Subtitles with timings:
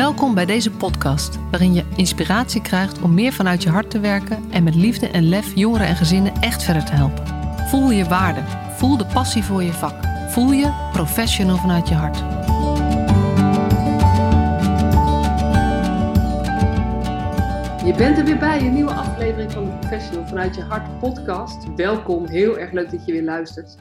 [0.00, 4.50] Welkom bij deze podcast, waarin je inspiratie krijgt om meer vanuit je hart te werken
[4.50, 7.26] en met liefde en lef jongeren en gezinnen echt verder te helpen.
[7.68, 8.40] Voel je waarde,
[8.76, 9.94] voel de passie voor je vak,
[10.28, 12.16] voel je professional vanuit je hart.
[17.84, 21.74] Je bent er weer bij, een nieuwe aflevering van de Professional vanuit je hart podcast.
[21.76, 23.76] Welkom, heel erg leuk dat je weer luistert.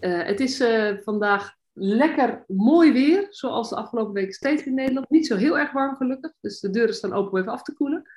[0.00, 5.10] Uh, het is uh, vandaag lekker mooi weer, zoals de afgelopen week steeds in Nederland.
[5.10, 7.74] Niet zo heel erg warm gelukkig, dus de deuren staan open om even af te
[7.74, 8.10] koelen.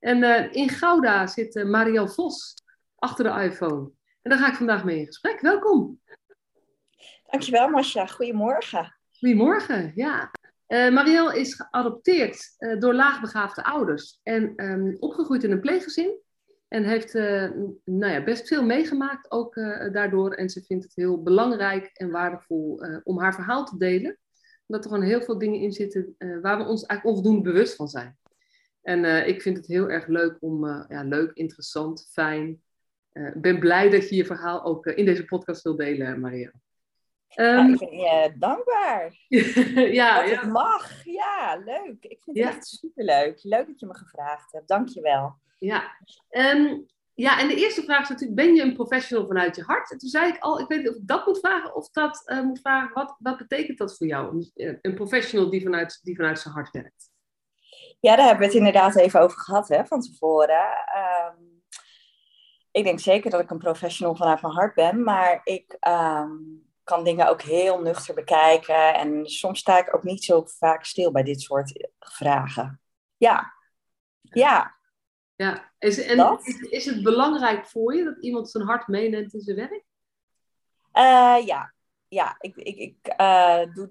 [0.00, 2.54] En uh, in Gouda zit uh, Marielle Vos
[2.96, 3.90] achter de iPhone.
[4.22, 5.40] En daar ga ik vandaag mee in gesprek.
[5.40, 6.00] Welkom.
[7.30, 8.94] Dankjewel Marcia, goedemorgen.
[9.18, 10.30] Goedemorgen, ja.
[10.68, 16.21] Uh, Marielle is geadopteerd door laagbegaafde ouders en um, opgegroeid in een pleeggezin.
[16.72, 17.50] En heeft uh,
[17.84, 20.32] nou ja, best veel meegemaakt ook uh, daardoor.
[20.32, 24.18] En ze vindt het heel belangrijk en waardevol uh, om haar verhaal te delen.
[24.66, 27.88] Omdat er gewoon heel veel dingen in zitten waar we ons eigenlijk onvoldoende bewust van
[27.88, 28.16] zijn.
[28.82, 32.62] En ik vind het heel erg leuk om, ja, leuk, interessant, fijn.
[33.12, 36.52] Ik ben blij dat je je verhaal ook in deze podcast wil delen, Maria.
[37.36, 39.14] Um, ik ben je dankbaar.
[40.00, 40.40] ja, dat ja.
[40.40, 41.04] het mag.
[41.04, 42.04] Ja, leuk.
[42.04, 42.48] Ik vind het ja.
[42.48, 43.42] echt superleuk.
[43.42, 44.68] Leuk dat je me gevraagd hebt.
[44.68, 45.40] Dank je wel.
[45.62, 45.96] Ja.
[46.30, 49.90] Um, ja, en de eerste vraag is natuurlijk, ben je een professional vanuit je hart?
[49.90, 52.22] En toen zei ik al, ik weet niet of ik dat moet vragen of dat
[52.26, 54.50] uh, moet vragen, wat, wat betekent dat voor jou?
[54.54, 57.10] Een, een professional die vanuit, die vanuit zijn hart werkt.
[58.00, 60.66] Ja, daar hebben we het inderdaad even over gehad hè, van tevoren.
[61.36, 61.62] Um,
[62.70, 67.04] ik denk zeker dat ik een professional vanuit mijn hart ben, maar ik um, kan
[67.04, 68.94] dingen ook heel nuchter bekijken.
[68.94, 72.80] En soms sta ik ook niet zo vaak stil bij dit soort vragen.
[73.16, 73.52] Ja,
[74.20, 74.80] ja.
[75.36, 79.40] Ja, is, en is, is, het belangrijk voor je dat iemand zijn hart meeneemt in
[79.40, 79.84] zijn werk?
[80.94, 81.72] Uh, ja,
[82.08, 83.88] ja ik, ik, ik, uh, doe,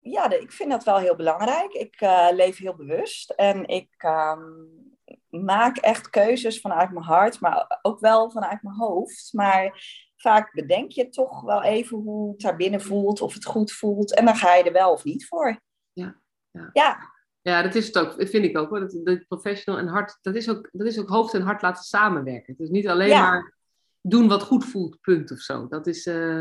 [0.00, 1.72] ja ik vind dat wel heel belangrijk.
[1.72, 4.96] Ik uh, leef heel bewust en ik um,
[5.28, 9.32] maak echt keuzes vanuit mijn hart, maar ook wel vanuit mijn hoofd.
[9.32, 9.84] Maar
[10.16, 14.14] vaak bedenk je toch wel even hoe het daar binnen voelt, of het goed voelt.
[14.14, 15.60] En dan ga je er wel of niet voor.
[15.92, 16.20] Ja,
[16.50, 16.70] ja.
[16.72, 17.14] ja.
[17.46, 18.68] Ja, dat is het ook, vind ik ook.
[18.68, 18.80] Hoor.
[18.80, 21.84] Dat, dat professional en hart, dat is, ook, dat is ook hoofd en hart laten
[21.84, 22.52] samenwerken.
[22.52, 23.30] Het is niet alleen ja.
[23.30, 23.54] maar
[24.00, 25.68] doen wat goed voelt, punt of zo.
[25.68, 26.40] Dat is, uh,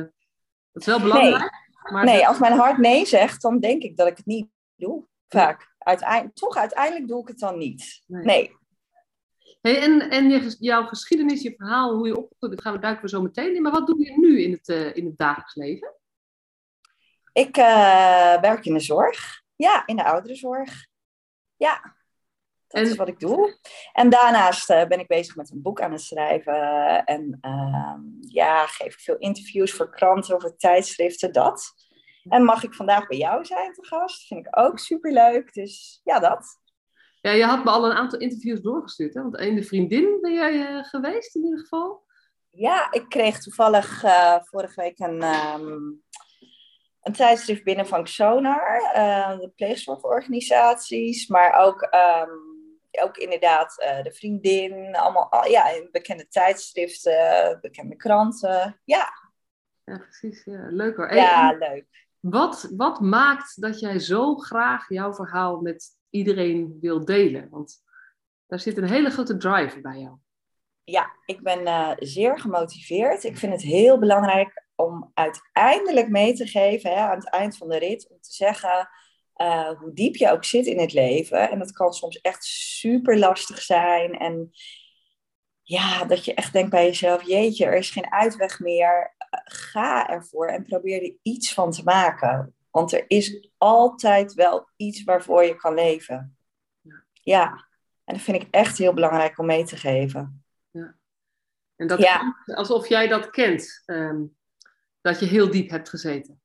[0.72, 1.40] dat is wel belangrijk.
[1.40, 2.28] Nee, maar nee dat...
[2.28, 5.06] als mijn hart nee zegt, dan denk ik dat ik het niet doe.
[5.28, 5.74] Vaak.
[5.78, 8.04] Uiteindelijk, toch uiteindelijk doe ik het dan niet.
[8.08, 8.24] Nee.
[8.24, 8.56] nee.
[9.62, 13.04] Hey, en en je, jouw geschiedenis, je verhaal, hoe je opgegroeid bent, gaan we duiken
[13.04, 13.62] we zo meteen in.
[13.62, 15.94] Maar wat doe je nu in het, uh, in het dagelijks leven?
[17.34, 19.44] Ik uh, werk in de zorg.
[19.56, 20.94] Ja, in de ouderenzorg.
[21.58, 21.96] Ja,
[22.68, 22.90] dat en...
[22.90, 23.58] is wat ik doe.
[23.94, 27.04] En daarnaast uh, ben ik bezig met een boek aan het schrijven.
[27.06, 31.74] En uh, ja, geef ik veel interviews voor kranten, voor tijdschriften, dat.
[32.30, 34.28] En mag ik vandaag bij jou zijn te gast?
[34.28, 35.54] Vind ik ook superleuk.
[35.54, 36.60] Dus ja, dat.
[37.22, 39.14] Ja, je had me al een aantal interviews doorgestuurd.
[39.14, 39.22] Hè?
[39.22, 42.04] Want een de vriendin ben jij uh, geweest in ieder geval?
[42.50, 46.04] Ja, ik kreeg toevallig uh, vorige week een, um,
[47.06, 52.30] een tijdschrift binnen van Xonar, uh, de pleegzorgorganisaties, maar ook, um,
[53.04, 58.82] ook inderdaad uh, de vriendin, allemaal ja, bekende tijdschriften, bekende kranten.
[58.84, 59.10] Ja.
[59.84, 60.44] Ja, precies.
[60.44, 60.68] Ja.
[60.70, 61.14] Leuk hoor.
[61.14, 61.86] Ja, en, leuk.
[62.20, 67.48] Wat, wat maakt dat jij zo graag jouw verhaal met iedereen wil delen?
[67.50, 67.84] Want
[68.48, 70.18] daar zit een hele grote drive bij jou.
[70.84, 73.24] Ja, ik ben uh, zeer gemotiveerd.
[73.24, 77.70] Ik vind het heel belangrijk om uiteindelijk mee te geven hè, aan het eind van
[77.70, 78.90] de rit, om te zeggen
[79.36, 81.50] uh, hoe diep je ook zit in het leven.
[81.50, 84.18] En dat kan soms echt super lastig zijn.
[84.18, 84.52] En
[85.62, 89.16] ja, dat je echt denkt bij jezelf, jeetje, er is geen uitweg meer.
[89.20, 92.56] Uh, ga ervoor en probeer er iets van te maken.
[92.72, 96.38] Want er is altijd wel iets waarvoor je kan leven.
[96.82, 97.04] Ja.
[97.14, 97.68] ja.
[98.04, 100.44] En dat vind ik echt heel belangrijk om mee te geven.
[100.72, 100.96] Ja.
[101.76, 102.36] En dat ja.
[102.46, 103.84] alsof jij dat kent.
[103.86, 104.36] Um,
[105.06, 106.42] dat je heel diep hebt gezeten?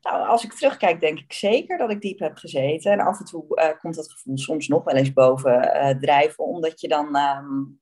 [0.00, 2.92] Nou, als ik terugkijk, denk ik zeker dat ik diep heb gezeten.
[2.92, 6.44] En af en toe uh, komt dat gevoel soms nog wel eens boven uh, drijven,
[6.44, 7.80] omdat je dan um,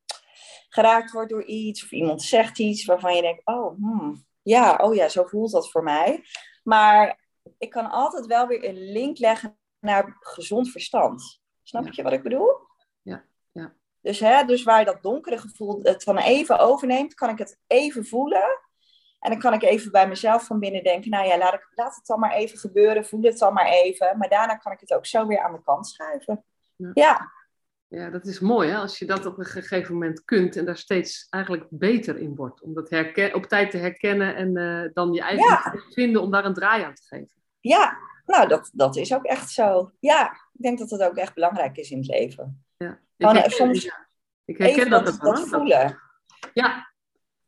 [0.68, 4.94] geraakt wordt door iets of iemand zegt iets waarvan je denkt: oh, hmm, ja, oh
[4.94, 6.24] ja, zo voelt dat voor mij.
[6.62, 7.20] Maar
[7.58, 11.40] ik kan altijd wel weer een link leggen naar gezond verstand.
[11.62, 11.90] Snap ja.
[11.94, 12.50] je wat ik bedoel?
[13.02, 13.74] Ja, ja.
[14.00, 18.06] Dus, hè, dus waar dat donkere gevoel het van even overneemt, kan ik het even
[18.06, 18.59] voelen.
[19.20, 21.96] En dan kan ik even bij mezelf van binnen denken, nou ja, laat, ik, laat
[21.96, 24.19] het dan maar even gebeuren, voel het dan maar even.
[24.19, 26.44] Maar daarna kan ik het ook zo weer aan de kant schuiven.
[26.76, 26.90] Ja.
[26.94, 27.32] ja.
[27.88, 28.11] ja.
[28.11, 28.76] dat is mooi hè?
[28.76, 32.62] als je dat op een gegeven moment kunt en daar steeds eigenlijk beter in wordt.
[32.62, 32.93] Om dat
[33.32, 35.75] op tijd te herkennen en uh, dan je eigen ja.
[35.90, 37.43] vinden om daar een draai aan te geven.
[37.61, 39.93] Ja, nou, dat, dat is ook echt zo.
[39.99, 42.64] Ja, ik denk dat dat ook echt belangrijk is in het leven.
[42.76, 42.99] Ja.
[43.16, 44.08] Ik herken, soms ja.
[44.44, 46.00] ik herken dat, dat, dat, voelen.
[46.52, 46.89] Ja.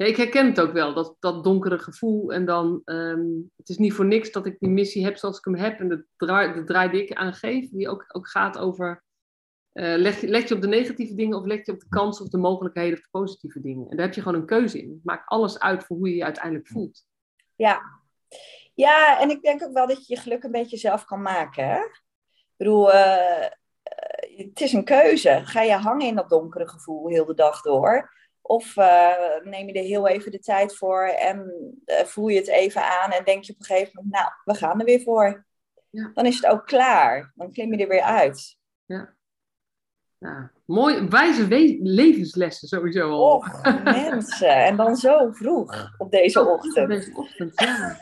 [0.07, 2.33] Ik herken het ook wel, dat, dat donkere gevoel.
[2.33, 5.45] En dan, um, het is niet voor niks dat ik die missie heb zoals ik
[5.45, 5.81] hem heb.
[5.81, 9.05] En de draai, de die ik aangeef, die ook, ook gaat over...
[9.73, 12.31] Uh, leg, je, je op de negatieve dingen of leg je op de kansen of
[12.31, 13.89] de mogelijkheden of de positieve dingen?
[13.89, 14.91] En daar heb je gewoon een keuze in.
[14.91, 17.05] Het maakt alles uit voor hoe je je uiteindelijk voelt.
[17.57, 17.83] Ja,
[18.75, 21.69] ja, en ik denk ook wel dat je je geluk een beetje zelf kan maken.
[21.69, 21.79] Hè?
[21.79, 23.47] Ik bedoel, uh,
[24.37, 25.41] het is een keuze.
[25.45, 28.11] Ga je hangen in dat donkere gevoel heel de dag door?
[28.43, 31.53] Of uh, neem je er heel even de tijd voor en
[31.87, 34.79] voel je het even aan en denk je op een gegeven moment, nou, we gaan
[34.79, 35.47] er weer voor.
[35.91, 36.11] Ja.
[36.15, 37.33] Dan is het ook klaar.
[37.35, 38.57] Dan klim je er weer uit.
[38.85, 39.15] Ja.
[40.23, 41.49] Ja, mooi, wijze
[41.83, 43.37] levenslessen sowieso al.
[43.37, 44.65] Och, mensen.
[44.65, 46.77] En dan zo vroeg op deze ochtend.
[46.77, 47.97] Op deze ochtend, ja.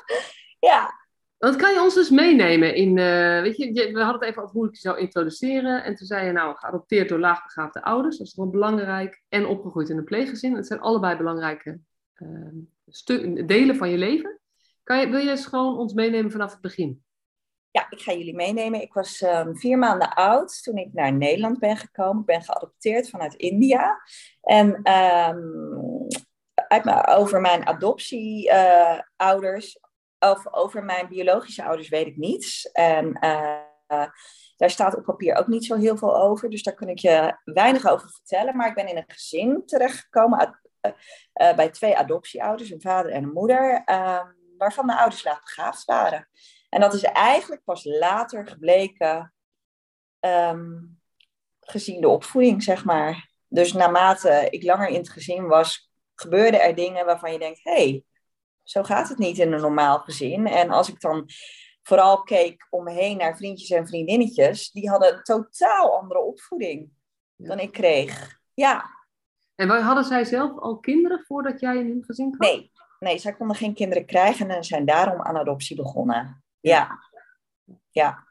[0.70, 1.01] ja.
[1.42, 4.54] Wat kan je ons dus meenemen in, uh, weet je, we hadden het even over
[4.54, 5.84] hoe ik je zou introduceren.
[5.84, 9.22] En toen zei je nou, geadopteerd door laagbegaafde ouders, dat is wel belangrijk.
[9.28, 10.56] En opgegroeid in een pleeggezin.
[10.56, 11.80] Het zijn allebei belangrijke
[12.14, 12.48] uh,
[13.46, 14.40] delen van je leven.
[14.82, 17.02] Kan je, wil je eens gewoon ons meenemen vanaf het begin?
[17.70, 18.82] Ja, ik ga jullie meenemen.
[18.82, 22.20] Ik was um, vier maanden oud toen ik naar Nederland ben gekomen.
[22.20, 24.00] Ik ben geadopteerd vanuit India.
[24.40, 24.80] En
[26.68, 29.82] mijn, over mijn adoptieouders, uh,
[30.22, 32.70] of over mijn biologische ouders weet ik niets.
[32.70, 34.06] En uh,
[34.56, 36.50] daar staat op papier ook niet zo heel veel over.
[36.50, 38.56] Dus daar kan ik je weinig over vertellen.
[38.56, 43.32] Maar ik ben in een gezin terechtgekomen uh, bij twee adoptieouders, een vader en een
[43.32, 43.82] moeder,
[44.58, 46.28] waarvan de ouders laag begaafd waren.
[46.68, 49.34] En dat is eigenlijk pas later gebleken,
[50.20, 51.00] um,
[51.60, 53.30] gezien de opvoeding, zeg maar.
[53.48, 57.72] Dus naarmate ik langer in het gezin was, gebeurden er dingen waarvan je denkt: hé,
[57.72, 58.04] hey,
[58.62, 60.46] zo gaat het niet in een normaal gezin.
[60.46, 61.28] En als ik dan
[61.82, 66.90] vooral keek om me heen naar vriendjes en vriendinnetjes, die hadden een totaal andere opvoeding
[67.36, 68.40] dan ik kreeg.
[68.54, 68.90] Ja.
[69.54, 72.50] En hadden zij zelf al kinderen voordat jij in hun gezin kwam?
[72.50, 76.44] Nee, nee, zij konden geen kinderen krijgen en zijn daarom aan adoptie begonnen.
[76.60, 76.98] Ja.
[77.90, 78.26] Ja.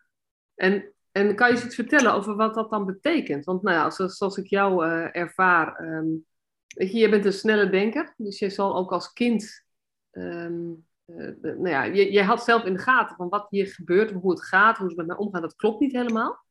[0.56, 3.46] En, en kan je eens iets vertellen over wat dat dan betekent?
[3.46, 6.26] Want nou ja, zoals, zoals ik jou uh, ervaar, um,
[6.68, 9.66] weet je, je bent een snelle denker, dus je zal ook als kind,
[10.12, 14.12] um, uh, nou ja, je, je had zelf in de gaten van wat hier gebeurt,
[14.12, 16.46] hoe het gaat, hoe ze met mij omgaan, dat klopt niet helemaal.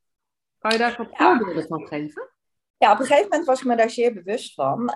[0.59, 2.31] Kan je daar wat voorbeelden van geven?
[2.77, 4.95] Ja, op een gegeven moment was ik me daar zeer bewust van.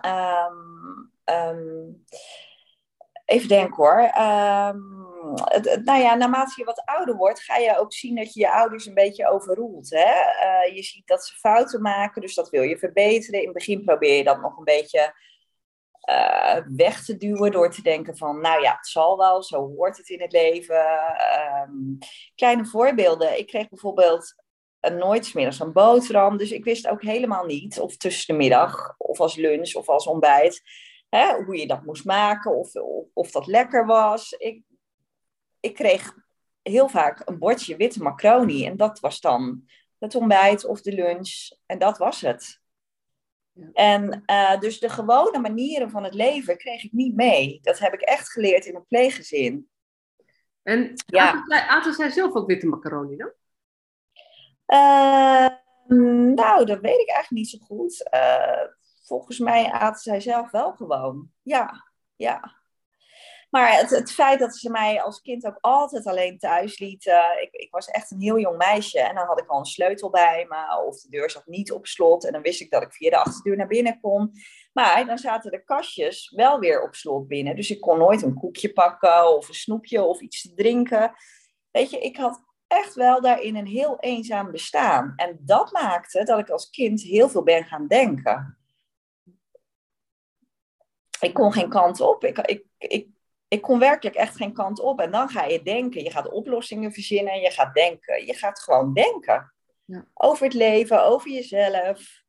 [1.24, 2.04] Um,
[3.24, 4.10] even denken hoor
[5.84, 8.86] nou ja, naarmate je wat ouder wordt, ga je ook zien dat je je ouders
[8.86, 9.90] een beetje overroelt.
[9.90, 10.12] Hè?
[10.68, 13.40] Uh, je ziet dat ze fouten maken, dus dat wil je verbeteren.
[13.40, 15.14] In het begin probeer je dat nog een beetje
[16.10, 19.96] uh, weg te duwen door te denken van, nou ja, het zal wel, zo hoort
[19.96, 20.86] het in het leven.
[21.68, 21.98] Um,
[22.34, 23.38] kleine voorbeelden.
[23.38, 24.34] Ik kreeg bijvoorbeeld
[24.80, 28.94] een nooit smiddags een boterham, dus ik wist ook helemaal niet of tussen de middag
[28.98, 30.62] of als lunch of als ontbijt.
[31.08, 34.32] Hè, hoe je dat moest maken, of, of, of dat lekker was.
[34.32, 34.62] Ik
[35.64, 36.14] ik kreeg
[36.62, 38.66] heel vaak een bordje witte macaroni.
[38.66, 39.64] En dat was dan
[39.98, 41.50] het ontbijt of de lunch.
[41.66, 42.60] En dat was het.
[43.54, 43.70] Ja.
[43.72, 47.58] En uh, dus de gewone manieren van het leven kreeg ik niet mee.
[47.62, 49.68] Dat heb ik echt geleerd in een pleeggezin.
[50.62, 51.44] En ja.
[51.48, 53.32] aten, zij, zelf ook witte macaroni dan?
[54.66, 55.48] Uh,
[56.34, 58.08] nou, dat weet ik eigenlijk niet zo goed.
[58.14, 58.66] Uh,
[59.02, 61.30] volgens mij aten zij zelf wel gewoon.
[61.42, 62.62] Ja, ja.
[63.54, 67.42] Maar het, het, feit dat ze mij als kind ook altijd alleen thuis lieten.
[67.42, 69.00] Ik, ik, was echt een heel jong meisje.
[69.00, 70.82] En dan had ik al een sleutel bij me.
[70.86, 72.24] Of de deur zat niet op slot.
[72.24, 74.32] En dan wist ik dat ik via de achterdeur naar binnen kon.
[74.72, 77.56] Maar dan zaten de kastjes wel weer op slot binnen.
[77.56, 79.36] Dus ik kon nooit een koekje pakken.
[79.36, 81.12] Of een snoepje of iets te drinken.
[81.70, 85.12] Weet je, ik had echt wel daarin een heel eenzaam bestaan.
[85.16, 88.58] En dat maakte dat ik als kind heel veel ben gaan denken.
[91.20, 92.24] Ik kon geen kant op.
[92.24, 93.12] Ik, ik, ik
[93.54, 95.00] ik kon werkelijk echt geen kant op.
[95.00, 98.26] En dan ga je denken, je gaat oplossingen verzinnen, je gaat denken.
[98.26, 99.52] Je gaat gewoon denken.
[99.84, 100.06] Ja.
[100.14, 102.22] Over het leven, over jezelf.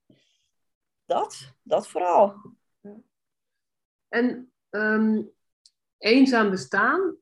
[1.05, 2.33] Dat, dat vooral.
[2.81, 2.95] Ja.
[4.07, 5.31] En um,
[5.97, 7.15] eenzaam bestaan,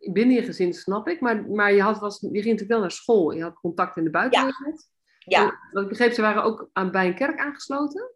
[0.00, 2.90] binnen je gezin snap ik, maar, maar je, had, was, je ging natuurlijk wel naar
[2.90, 3.30] school.
[3.30, 4.88] Je had contact in de buitenwereld.
[5.18, 5.40] Ja.
[5.40, 5.58] ja.
[5.72, 8.10] Wat ik begreep, ze waren ook aan, bij een kerk aangesloten.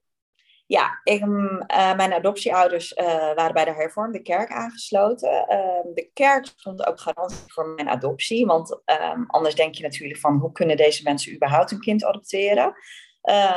[0.70, 5.46] Ja, ik, uh, mijn adoptieouders uh, waren bij de hervormde kerk aangesloten.
[5.48, 8.46] Uh, de kerk stond ook garantie voor mijn adoptie.
[8.46, 12.74] Want ehm, anders denk je natuurlijk van hoe kunnen deze mensen überhaupt een kind adopteren.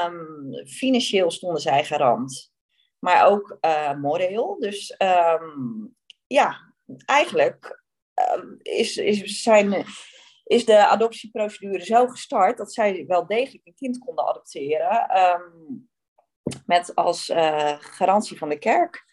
[0.05, 2.51] Um, financieel stonden zij garant.
[2.99, 4.57] Maar ook uh, moreel.
[4.59, 5.95] Dus um,
[6.27, 6.73] ja,
[7.05, 7.83] eigenlijk
[8.61, 9.85] is, is zijn
[10.43, 15.07] is de adoptieprocedure zo gestart dat zij wel degelijk een kind konden adopteren.
[15.07, 15.41] Ehm,
[16.65, 19.05] met als uh, garantie van de kerk.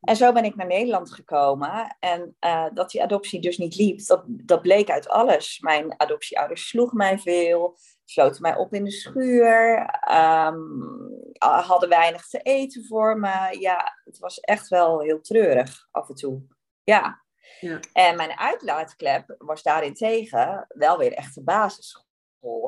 [0.00, 1.96] En zo ben ik naar Nederland gekomen.
[2.00, 5.60] En uh, dat die adoptie dus niet liep, dat, dat bleek uit alles.
[5.60, 9.78] Mijn adoptieouders sloegen mij veel, sloten mij op in de schuur,
[10.10, 13.56] um, hadden weinig te eten voor me.
[13.60, 16.42] Ja, het was echt wel heel treurig af en toe.
[16.84, 17.22] Ja.
[17.60, 17.80] ja.
[17.92, 21.42] En mijn uitlaatklep was daarin tegen wel weer echt de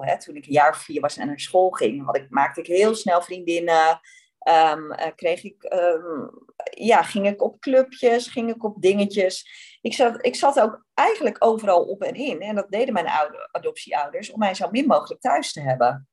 [0.00, 0.18] Hè.
[0.18, 2.66] Toen ik een jaar of vier was en naar school ging, had ik, maakte ik
[2.66, 4.00] heel snel vriendinnen.
[4.48, 6.30] Um, kreeg ik, um,
[6.70, 9.48] ja, ging ik op clubjes, ging ik op dingetjes.
[9.80, 12.40] Ik zat, ik zat ook eigenlijk overal op en in.
[12.40, 16.08] En dat deden mijn oude, adoptieouders om mij zo min mogelijk thuis te hebben.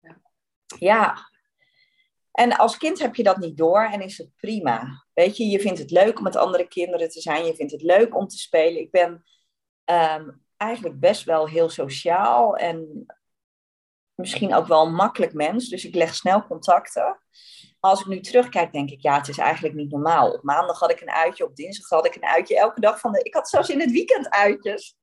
[0.00, 0.20] Ja.
[0.78, 1.16] ja.
[2.32, 5.04] En als kind heb je dat niet door en is het prima.
[5.14, 7.44] Weet je, je vindt het leuk om met andere kinderen te zijn.
[7.44, 8.80] Je vindt het leuk om te spelen.
[8.80, 9.24] Ik ben
[9.84, 13.06] um, eigenlijk best wel heel sociaal en
[14.14, 15.68] misschien ook wel een makkelijk mens.
[15.68, 17.20] Dus ik leg snel contacten
[17.80, 20.30] als ik nu terugkijk, denk ik, ja, het is eigenlijk niet normaal.
[20.30, 22.58] Op maandag had ik een uitje, op dinsdag had ik een uitje.
[22.58, 23.22] Elke dag van de...
[23.22, 24.96] Ik had zelfs in het weekend uitjes.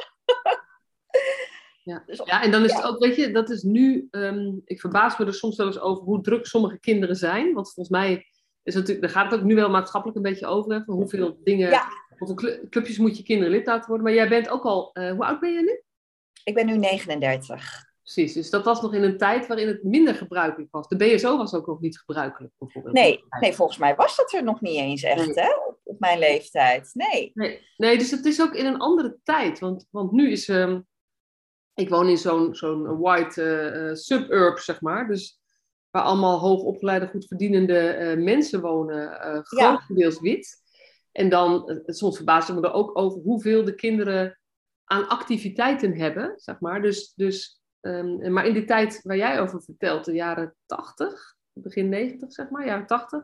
[1.83, 2.03] Ja.
[2.05, 5.17] Dus ja, en dan is het ook, weet je, dat is nu, um, ik verbaas
[5.17, 7.53] me er soms wel eens over hoe druk sommige kinderen zijn.
[7.53, 8.12] Want volgens mij
[8.63, 10.74] is het natuurlijk, daar gaat het ook nu wel maatschappelijk een beetje over.
[10.74, 11.88] Hè, hoeveel dingen, ja.
[12.17, 14.05] Hoeveel clubjes moet je kinderen lid laten worden.
[14.05, 15.81] Maar jij bent ook al, uh, hoe oud ben je nu?
[16.43, 17.93] Ik ben nu 39.
[18.05, 20.88] Precies, dus dat was nog in een tijd waarin het minder gebruikelijk was.
[20.88, 22.93] De BSO was ook nog niet gebruikelijk, bijvoorbeeld.
[22.93, 25.50] Nee, nee volgens mij was dat er nog niet eens echt, hè?
[25.67, 26.89] Op, op, mijn leeftijd.
[26.93, 27.31] Nee.
[27.34, 27.62] nee.
[27.77, 29.60] Nee, dus het is ook in een andere tijd.
[29.60, 30.48] Want, want nu is...
[30.48, 30.88] Um,
[31.74, 35.07] ik woon in zo'n zo'n white uh, suburb, zeg maar.
[35.07, 35.39] Dus
[35.89, 39.19] waar allemaal hoogopgeleide, goed verdienende uh, mensen wonen.
[39.45, 40.22] Grotendeels ja.
[40.22, 40.63] wit.
[41.15, 44.39] En dan, soms verbaas ik me er ook over hoeveel de kinderen
[44.84, 46.81] aan activiteiten hebben, zeg maar.
[46.81, 47.13] Dus...
[47.15, 52.31] dus Um, maar in die tijd waar jij over vertelt, de jaren 80, begin 90
[52.31, 53.24] zeg maar, jaren 80,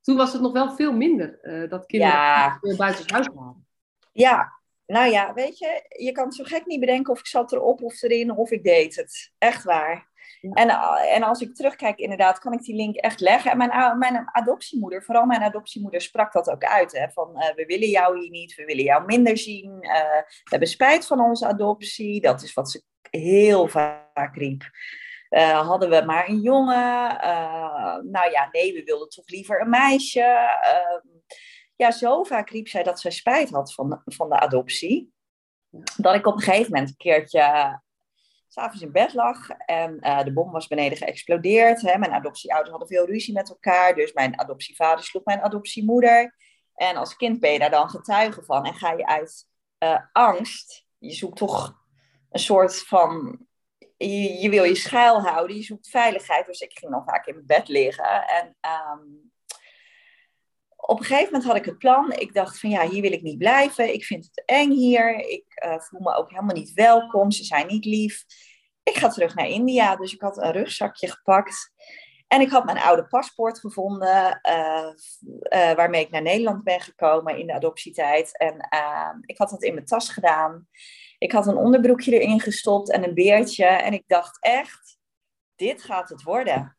[0.00, 2.58] toen was het nog wel veel minder uh, dat kinderen ja.
[2.76, 3.66] buiten huis waren.
[4.12, 4.52] Ja,
[4.86, 7.82] nou ja, weet je, je kan het zo gek niet bedenken of ik zat erop
[7.82, 9.32] of erin of ik deed het.
[9.38, 10.10] Echt waar.
[10.40, 13.50] En, eh, en als ik terugkijk, inderdaad, kan ik die link echt leggen.
[13.50, 16.92] En mijn, mijn adoptiemoeder, vooral mijn adoptiemoeder, sprak dat ook uit.
[16.92, 19.78] Hè, van uh, we willen jou hier niet, we willen jou minder zien.
[19.80, 22.20] Uh, we hebben spijt van onze adoptie.
[22.20, 24.70] Dat is wat ze heel vaak riep.
[25.30, 27.18] Uh, hadden we maar een jongen?
[28.10, 30.20] Nou ja, nee, we wilden toch liever een meisje.
[30.20, 31.12] Uh,
[31.76, 35.12] ja, zo vaak riep zij dat zij spijt had van, van de adoptie.
[35.96, 37.80] Dat ik op een gegeven moment een keertje
[38.52, 41.80] s'avonds in bed lag en de bom was beneden geëxplodeerd.
[41.80, 41.98] Hè.
[41.98, 46.34] Mijn adoptieouders hadden veel ruzie met elkaar, dus mijn adoptievader sloeg mijn adoptiemoeder.
[46.74, 49.48] En als kind ben je daar dan getuige van en ga je uit
[50.12, 51.74] angst, je zoekt toch
[52.30, 53.38] een soort van.
[53.96, 56.46] Je, wil je schuil houden, je zoekt veiligheid.
[56.46, 58.26] Dus ik ging dan vaak in bed liggen.
[58.26, 58.56] En
[58.96, 59.31] um,
[60.86, 62.12] op een gegeven moment had ik het plan.
[62.12, 63.92] Ik dacht van ja, hier wil ik niet blijven.
[63.92, 65.14] Ik vind het eng hier.
[65.14, 67.30] Ik uh, voel me ook helemaal niet welkom.
[67.30, 68.24] Ze zijn niet lief.
[68.82, 69.96] Ik ga terug naar India.
[69.96, 71.72] Dus ik had een rugzakje gepakt.
[72.28, 74.88] En ik had mijn oude paspoort gevonden, uh,
[75.52, 78.38] uh, waarmee ik naar Nederland ben gekomen in de adoptietijd.
[78.38, 80.68] En ehm, ik had dat in mijn tas gedaan.
[81.18, 83.64] Ik had een onderbroekje erin gestopt en een beertje.
[83.64, 84.98] En ik dacht echt,
[85.56, 86.76] dit gaat het worden.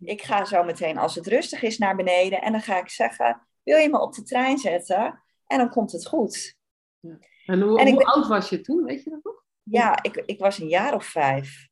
[0.00, 2.42] Ik ga zo meteen, als het rustig is, naar beneden.
[2.42, 5.22] En dan ga ik zeggen, wil je me op de trein zetten?
[5.46, 6.56] En dan komt het goed.
[7.00, 7.18] Ja.
[7.46, 9.44] En hoe, hoe oud was je toen, weet je dat nog?
[9.62, 11.68] Ja, ik, ik was een jaar of vijf.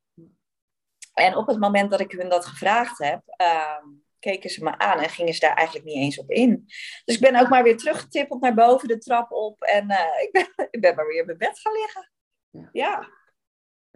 [1.15, 3.85] En op het moment dat ik hun dat gevraagd heb, uh,
[4.19, 6.65] keken ze me aan en gingen ze daar eigenlijk niet eens op in.
[7.05, 10.29] Dus ik ben ook maar weer teruggetippeld naar boven de trap op en uh, ik,
[10.33, 12.11] ben, ik ben maar weer in mijn bed gaan liggen.
[12.51, 12.69] Ja.
[12.73, 13.09] ja.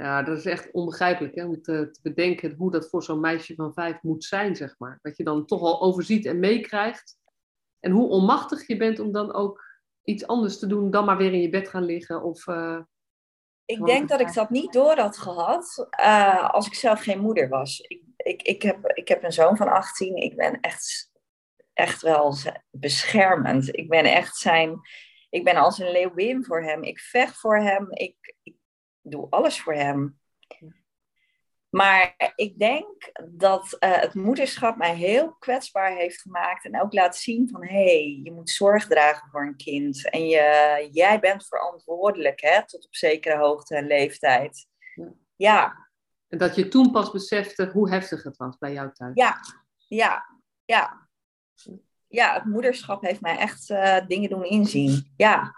[0.02, 1.44] Ja dat is echt onbegrijpelijk hè?
[1.44, 4.98] om te, te bedenken hoe dat voor zo'n meisje van vijf moet zijn, zeg maar.
[5.02, 7.18] Dat je dan toch al overziet en meekrijgt.
[7.80, 9.64] En hoe onmachtig je bent om dan ook
[10.04, 12.46] iets anders te doen dan maar weer in je bed gaan liggen of...
[12.46, 12.80] Uh,
[13.64, 17.48] ik denk dat ik dat niet door had gehad uh, als ik zelf geen moeder
[17.48, 17.80] was.
[17.80, 20.16] Ik ik, ik, heb, ik heb een zoon van 18.
[20.16, 21.10] Ik ben echt,
[21.72, 22.34] echt wel
[22.70, 23.76] beschermend.
[23.76, 24.80] Ik ben echt zijn.
[25.30, 26.82] Ik ben als een leeuwin voor hem.
[26.82, 27.86] Ik vecht voor hem.
[27.90, 28.54] Ik, ik
[29.02, 30.20] doe alles voor hem.
[31.68, 36.64] Maar ik denk dat uh, het moederschap mij heel kwetsbaar heeft gemaakt.
[36.64, 40.10] En ook laat zien van, hé, hey, je moet zorg dragen voor een kind.
[40.10, 44.66] En je, jij bent verantwoordelijk, hè, tot op zekere hoogte en leeftijd.
[45.36, 45.90] Ja,
[46.32, 49.12] en dat je toen pas besefte hoe heftig het was bij jou thuis.
[49.14, 49.40] Ja,
[49.88, 50.24] ja,
[50.64, 51.08] ja.
[52.08, 55.12] Ja, het moederschap heeft mij echt uh, dingen doen inzien.
[55.16, 55.56] Ja.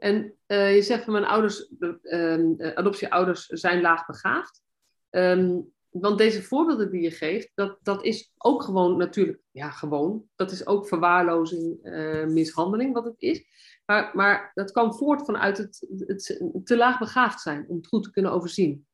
[0.00, 4.62] En uh, je zegt van mijn ouders, uh, adoptieouders zijn laagbegaafd.
[5.10, 10.28] Um, want deze voorbeelden die je geeft, dat, dat is ook gewoon natuurlijk, ja gewoon,
[10.36, 13.44] dat is ook verwaarlozing, uh, mishandeling wat het is.
[13.86, 18.02] Maar, maar dat kwam voort vanuit het, het, te laag begaafd zijn om het goed
[18.02, 18.86] te kunnen overzien.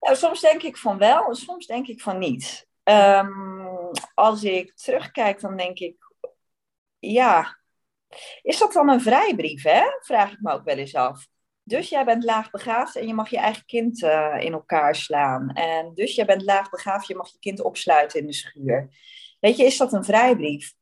[0.00, 2.66] Nou, soms denk ik van wel en soms denk ik van niet.
[2.84, 5.96] Um, als ik terugkijk, dan denk ik,
[6.98, 7.58] ja,
[8.42, 9.82] is dat dan een vrijbrief, hè?
[10.00, 11.26] Vraag ik me ook wel eens af.
[11.62, 15.50] Dus jij bent laagbegaafd en je mag je eigen kind uh, in elkaar slaan.
[15.50, 18.88] En dus jij bent laagbegaafd, je mag je kind opsluiten in de schuur.
[19.40, 20.74] Weet je, is dat een vrijbrief?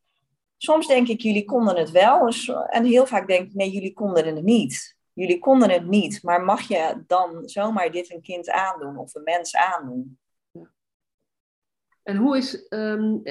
[0.56, 2.28] Soms denk ik, jullie konden het wel.
[2.68, 4.96] En heel vaak denk ik, nee, jullie konden het niet.
[5.12, 6.22] Jullie konden het niet.
[6.22, 10.18] Maar mag je dan zomaar dit een kind aandoen of een mens aandoen?
[12.06, 13.22] En hoe is, um,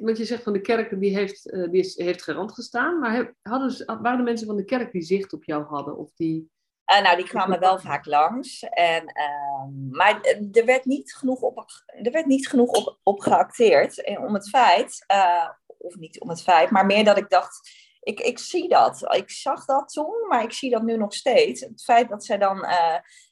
[0.00, 3.34] want je zegt van de kerk die heeft, uh, die is, heeft garant gestaan, maar
[3.42, 5.96] hadden ze, waren er mensen van de kerk die zicht op jou hadden?
[5.96, 6.50] Of die...
[6.92, 8.62] Uh, nou, die kwamen wel vaak langs.
[8.62, 10.20] En, uh, maar
[10.52, 14.04] er werd niet genoeg op, er werd niet genoeg op, op geacteerd.
[14.04, 15.04] En om het feit,
[15.78, 19.14] of niet om het feit, maar meer dat ik dacht, ik, ik zie dat.
[19.14, 21.60] Ik zag dat toen, maar ik zie dat nu nog steeds.
[21.60, 22.66] Het feit dat zij dan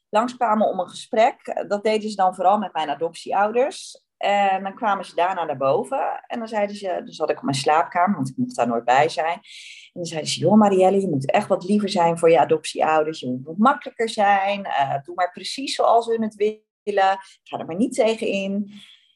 [0.08, 4.02] langskwamen om een gesprek, dat deden ze dan vooral met mijn adoptieouders.
[4.22, 6.24] En dan kwamen ze daarna naar boven.
[6.26, 8.84] En dan zeiden ze, dan zat ik op mijn slaapkamer, want ik mocht daar nooit
[8.84, 9.34] bij zijn.
[9.34, 13.20] En dan zeiden ze, joh Marielle, je moet echt wat liever zijn voor je adoptieouders.
[13.20, 14.60] Je moet makkelijker zijn.
[14.60, 16.34] Uh, doe maar precies zoals hun het
[16.82, 17.18] willen.
[17.42, 18.72] Ga er maar niet tegen in.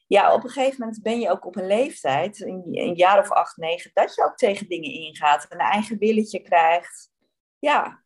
[0.07, 3.31] Ja, op een gegeven moment ben je ook op een leeftijd, een, een jaar of
[3.31, 5.45] acht, negen, dat je ook tegen dingen ingaat.
[5.49, 7.11] En een eigen willetje krijgt.
[7.59, 8.03] Ja,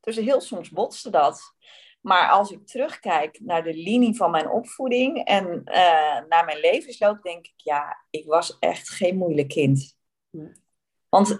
[0.00, 1.54] dus heel soms botste dat.
[2.06, 5.74] Maar als ik terugkijk naar de linie van mijn opvoeding en uh,
[6.28, 9.96] naar mijn levensloop, denk ik, ja, ik was echt geen moeilijk kind.
[11.08, 11.38] Want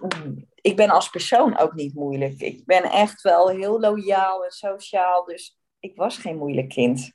[0.55, 2.41] ik ben als persoon ook niet moeilijk.
[2.41, 7.13] Ik ben echt wel heel loyaal en sociaal, dus ik was geen moeilijk kind.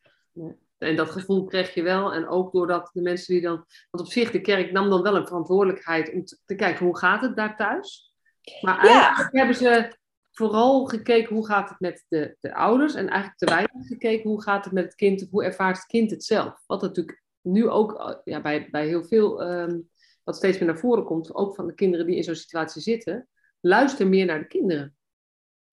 [0.77, 2.13] En dat gevoel kreeg je wel.
[2.13, 3.65] En ook doordat de mensen die dan.
[3.89, 7.21] Want op zich, de kerk nam dan wel een verantwoordelijkheid om te, kijken hoe gaat
[7.21, 8.13] het daar thuis.
[8.61, 9.99] Maar eigenlijk hebben ze
[10.31, 14.41] vooral gekeken hoe gaat het met de, de ouders en eigenlijk te weinig gekeken hoe
[14.41, 16.63] gaat het met het kind, hoe ervaart het kind het zelf.
[16.65, 19.89] Wat natuurlijk nu ook eh, ja, bij, bij heel veel, um,
[20.23, 23.27] wat steeds meer naar voren komt, ook van de kinderen die in zo'n situatie zitten,
[23.59, 24.95] luister meer naar de kinderen.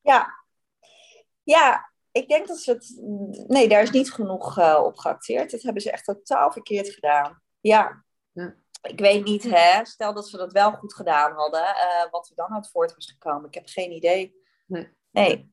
[0.01, 0.45] Ja,
[1.43, 2.95] ja ik denk dat ze het,
[3.49, 5.51] nee, daar is niet genoeg uh, op geacteerd.
[5.51, 7.43] Dat hebben ze echt totaal verkeerd gedaan.
[7.61, 8.05] Ja.
[8.33, 12.29] ja ik weet niet, hè, stel dat ze dat wel goed gedaan hadden, uh, wat
[12.29, 13.47] er dan uit voort was gekomen.
[13.49, 14.47] Ik heb geen idee.
[14.69, 14.89] Nee.
[15.11, 15.53] nee.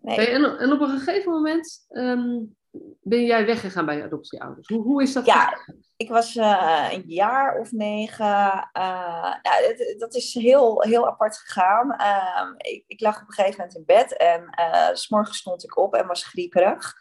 [0.00, 0.26] nee.
[0.26, 2.56] en, en, op een gegeven moment um,
[3.02, 4.68] ben jij weggegaan bij je adoptieouders.
[4.68, 5.26] Hoe, hoe is dat?
[5.26, 5.58] Ja,
[5.96, 8.70] ik was uh, een jaar of negen.
[8.72, 11.94] Uh, nou, dat is heel, heel apart gegaan.
[12.00, 15.64] Uh, ik, ik, lag op een gegeven moment in bed en uh, s morgens stond
[15.64, 16.94] ik op en was grieperig.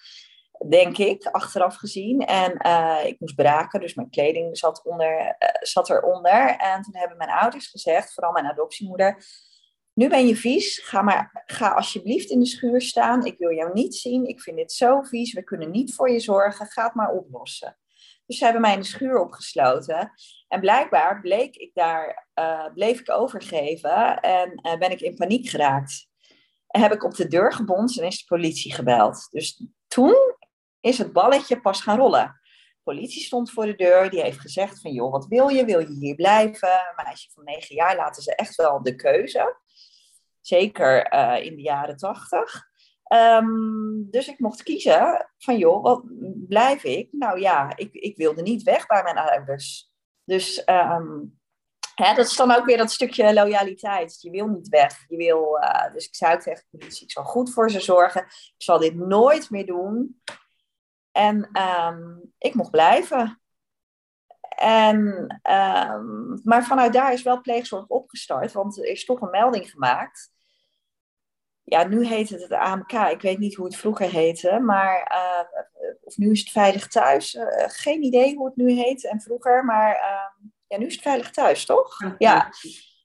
[0.69, 2.19] Denk ik, achteraf gezien.
[2.25, 2.51] En
[3.07, 6.55] ik moest braken, dus mijn kleding zat, onder, zat eronder.
[6.57, 9.23] En toen hebben mijn ouders gezegd, vooral mijn adoptiemoeder
[9.99, 10.79] nu ben je vies.
[10.83, 13.25] Ga, maar, ga alsjeblieft in de schuur staan.
[13.25, 14.27] Ik wil jou niet zien.
[14.27, 15.33] Ik vind dit zo vies.
[15.33, 16.65] We kunnen niet voor je zorgen.
[16.65, 17.77] Ga het maar oplossen.
[18.25, 20.11] Dus ze hebben mij in de schuur opgesloten.
[20.47, 25.49] En blijkbaar bleek ik daar, uh, bleef ik overgeven en uh, ben ik in paniek
[25.49, 26.07] geraakt.
[26.67, 29.27] En heb ik op de deur gebond en is de politie gebeld.
[29.31, 30.15] Dus toen
[30.79, 32.39] is het balletje pas gaan rollen.
[32.83, 35.65] Politie stond voor de deur, die heeft gezegd van joh, wat wil je?
[35.65, 36.69] Wil je hier blijven?
[36.69, 39.67] Een meisje van negen jaar laten ze echt wel de keuze.
[40.49, 42.67] Zeker uh, in de jaren tachtig.
[43.13, 46.03] Um, dus ik mocht kiezen van, joh, wat
[46.47, 47.07] blijf ik?
[47.11, 49.91] Nou ja, ik, ik wilde niet weg bij mijn ouders.
[50.23, 51.39] Dus um,
[51.95, 54.21] hè, dat is dan ook weer dat stukje loyaliteit.
[54.21, 55.05] Je wil niet weg.
[55.07, 58.21] Je wil, uh, dus ik zei tegen de politie, ik zal goed voor ze zorgen.
[58.25, 60.21] Ik zal dit nooit meer doen.
[61.11, 63.41] En um, ik mocht blijven.
[64.55, 65.27] En,
[66.43, 70.37] maar vanuit daar is wel pleegzorg opgestart, want er is toch een melding gemaakt.
[71.69, 72.91] Ja, nu heet het het AMK.
[72.91, 75.61] Ik weet niet hoe het vroeger heette, maar uh,
[76.03, 77.33] of nu is het Veilig Thuis.
[77.33, 81.01] Uh, geen idee hoe het nu heet en vroeger, maar uh, ja, nu is het
[81.01, 81.97] Veilig Thuis, toch?
[82.17, 82.51] Ja,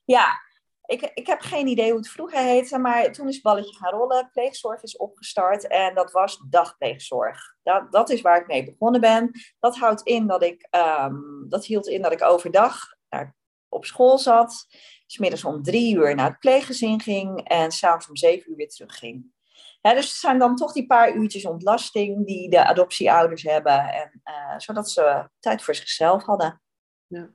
[0.05, 0.43] ja.
[0.85, 3.93] Ik, ik heb geen idee hoe het vroeger heette, maar toen is het balletje gaan
[3.93, 4.29] rollen.
[4.31, 7.55] Pleegzorg is opgestart en dat was dagpleegzorg.
[7.63, 9.31] Dat, dat is waar ik mee begonnen ben.
[9.59, 12.77] Dat houdt in dat ik, um, dat hield in dat ik overdag
[13.09, 13.35] naar,
[13.75, 14.67] op school zat.
[15.05, 19.33] Smiddags om drie uur naar het pleeggezin ging en s'avonds om zeven uur weer terugging.
[19.81, 24.21] Ja, dus het zijn dan toch die paar uurtjes ontlasting die de adoptieouders hebben, en,
[24.25, 26.61] uh, zodat ze tijd voor zichzelf hadden.
[27.07, 27.29] Ja.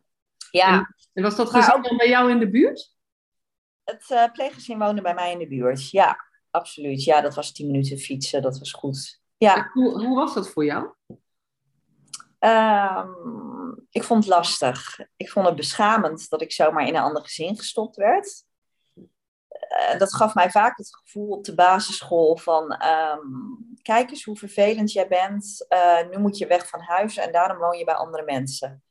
[0.51, 0.79] ja.
[0.79, 2.99] En, en was dat gezin dan bij jou in de buurt?
[3.91, 5.91] het uh, pleeggezin woonde bij mij in de buurt.
[5.91, 6.17] Ja,
[6.51, 7.05] absoluut.
[7.05, 8.43] Ja, dat was tien minuten fietsen.
[8.43, 9.21] Dat was goed.
[9.37, 9.71] Ja.
[9.73, 10.95] Hoe, hoe was dat voor jou?
[12.41, 14.99] Um, ik vond het lastig.
[15.17, 18.45] Ik vond het beschamend dat ik zomaar in een ander gezin gestopt werd.
[18.95, 22.85] Uh, dat gaf mij vaak het gevoel op de basisschool van...
[22.87, 25.67] Um, kijk eens hoe vervelend jij bent.
[25.69, 28.83] Uh, nu moet je weg van huis en daarom woon je bij andere mensen.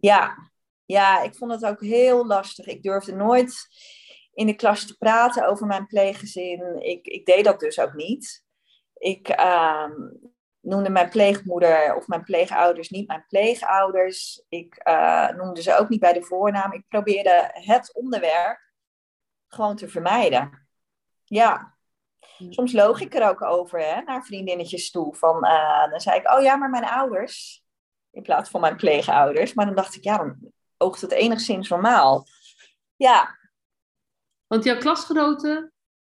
[0.00, 0.50] Ja,
[0.84, 2.66] ja, ik vond het ook heel lastig.
[2.66, 3.68] Ik durfde nooit
[4.32, 6.82] in de klas te praten over mijn pleeggezin.
[6.82, 8.44] Ik, ik deed dat dus ook niet.
[8.94, 9.90] Ik uh,
[10.60, 14.44] noemde mijn pleegmoeder of mijn pleegouders niet mijn pleegouders.
[14.48, 16.72] Ik uh, noemde ze ook niet bij de voornaam.
[16.72, 18.58] Ik probeerde het onderwerp
[19.48, 20.68] gewoon te vermijden.
[21.24, 21.78] Ja.
[22.48, 25.14] Soms loog ik er ook over hè, naar vriendinnetjes toe.
[25.14, 27.64] Van, uh, dan zei ik, oh ja, maar mijn ouders.
[28.10, 29.54] In plaats van mijn pleegouders.
[29.54, 32.26] Maar dan dacht ik, ja, dan oogt het enigszins normaal.
[32.96, 33.38] Ja.
[34.46, 35.72] Want jouw klasgenoten,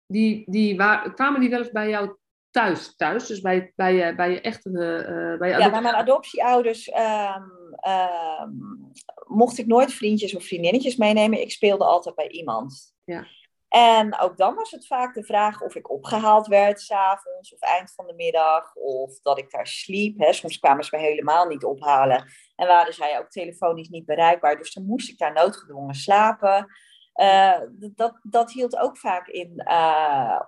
[0.06, 2.18] die, die waar, kwamen die wel eens bij jou
[2.54, 2.96] thuis?
[2.96, 4.70] thuis dus bij, bij, bij je echte...
[4.70, 8.92] Uh, bij je ja, bij mijn adoptieouders um, um,
[9.28, 11.42] mocht ik nooit vriendjes of vriendinnetjes meenemen.
[11.42, 12.96] Ik speelde altijd bij iemand.
[13.04, 13.26] Ja.
[13.68, 17.94] En ook dan was het vaak de vraag of ik opgehaald werd s'avonds of eind
[17.94, 18.76] van de middag.
[18.76, 20.20] Of dat ik daar sliep.
[20.20, 20.34] Hè.
[20.34, 22.26] Soms kwamen ze me helemaal niet ophalen.
[22.56, 24.58] En waren zij ook telefonisch niet bereikbaar.
[24.58, 26.68] Dus dan moest ik daar noodgedwongen slapen.
[27.16, 30.40] Uh, dat, dat hield ook vaak in uh,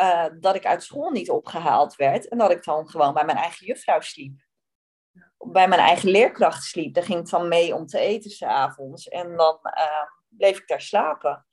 [0.00, 2.28] uh, dat ik uit school niet opgehaald werd.
[2.28, 4.40] En dat ik dan gewoon bij mijn eigen juffrouw sliep.
[5.38, 6.94] Bij mijn eigen leerkracht sliep.
[6.94, 9.08] Daar ging ik dan mee om te eten s'avonds.
[9.08, 9.58] En dan
[10.28, 11.46] bleef ik daar slapen.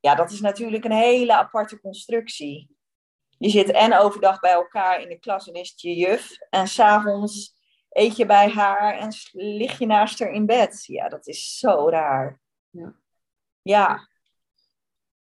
[0.00, 2.76] Ja, dat is natuurlijk een hele aparte constructie.
[3.38, 6.38] Je zit en overdag bij elkaar in de klas en is het je juf.
[6.50, 7.54] En s'avonds
[7.88, 10.84] eet je bij haar en lig je naast haar in bed.
[10.86, 12.40] Ja, dat is zo raar.
[12.70, 12.94] Ja.
[13.62, 14.08] Ja.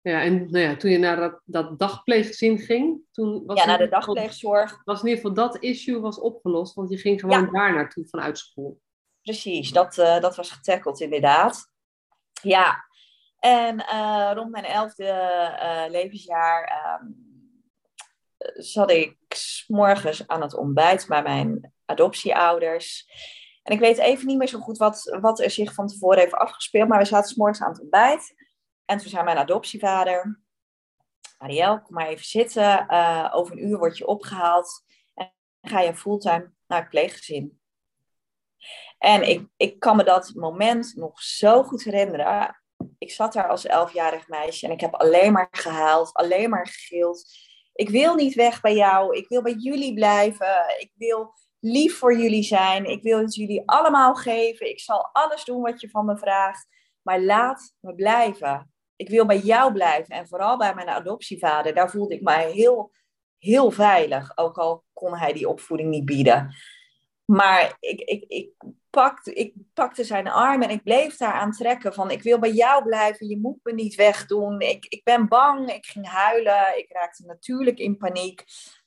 [0.05, 3.77] Ja, en nou ja, toen je naar dat, dat dagpleeggezin ging, toen was ja, naar
[3.77, 4.81] de dagpleegzorg.
[4.83, 7.51] Was in ieder geval dat issue was opgelost, want je ging gewoon ja.
[7.51, 8.81] daar naartoe vanuit school.
[9.21, 11.71] Precies, dat, uh, dat was getackled inderdaad.
[12.41, 12.85] Ja,
[13.39, 15.03] en uh, rond mijn elfde
[15.61, 17.15] uh, levensjaar um,
[18.53, 23.07] zat ik s morgens aan het ontbijt bij mijn adoptieouders.
[23.63, 26.33] En ik weet even niet meer zo goed wat, wat er zich van tevoren heeft
[26.33, 28.44] afgespeeld, maar we zaten s morgens aan het ontbijt.
[28.85, 30.41] En toen zei mijn adoptievader,
[31.39, 32.85] Marielle, kom maar even zitten.
[32.89, 37.59] Uh, over een uur word je opgehaald en ga je fulltime naar het pleeggezin.
[38.97, 42.61] En ik, ik kan me dat moment nog zo goed herinneren.
[42.97, 47.25] Ik zat daar als elfjarig meisje en ik heb alleen maar gehuild, alleen maar gegild.
[47.73, 52.17] Ik wil niet weg bij jou, ik wil bij jullie blijven, ik wil lief voor
[52.17, 56.05] jullie zijn, ik wil het jullie allemaal geven, ik zal alles doen wat je van
[56.05, 56.67] me vraagt,
[57.01, 58.74] maar laat me blijven.
[58.95, 62.91] Ik wil bij jou blijven en vooral bij mijn adoptievader, daar voelde ik mij heel,
[63.37, 66.55] heel veilig, ook al kon hij die opvoeding niet bieden.
[67.25, 68.49] Maar ik, ik, ik,
[68.89, 72.51] pakte, ik pakte zijn arm en ik bleef daar aan trekken van ik wil bij
[72.51, 74.59] jou blijven, je moet me niet wegdoen.
[74.59, 78.43] Ik, ik ben bang, ik ging huilen, ik raakte natuurlijk in paniek.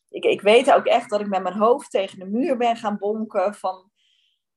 [0.08, 2.98] Ik, ik weet ook echt dat ik met mijn hoofd tegen de muur ben gaan
[2.98, 3.90] bonken van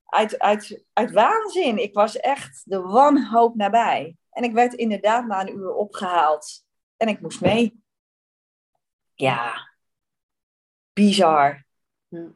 [0.05, 1.77] uit, uit, uit waanzin.
[1.77, 4.15] Ik was echt de wanhoop nabij.
[4.31, 6.65] En ik werd inderdaad na een uur opgehaald
[6.97, 7.83] en ik moest mee.
[9.13, 9.69] Ja,
[10.93, 11.65] bizar.
[12.07, 12.33] Ja.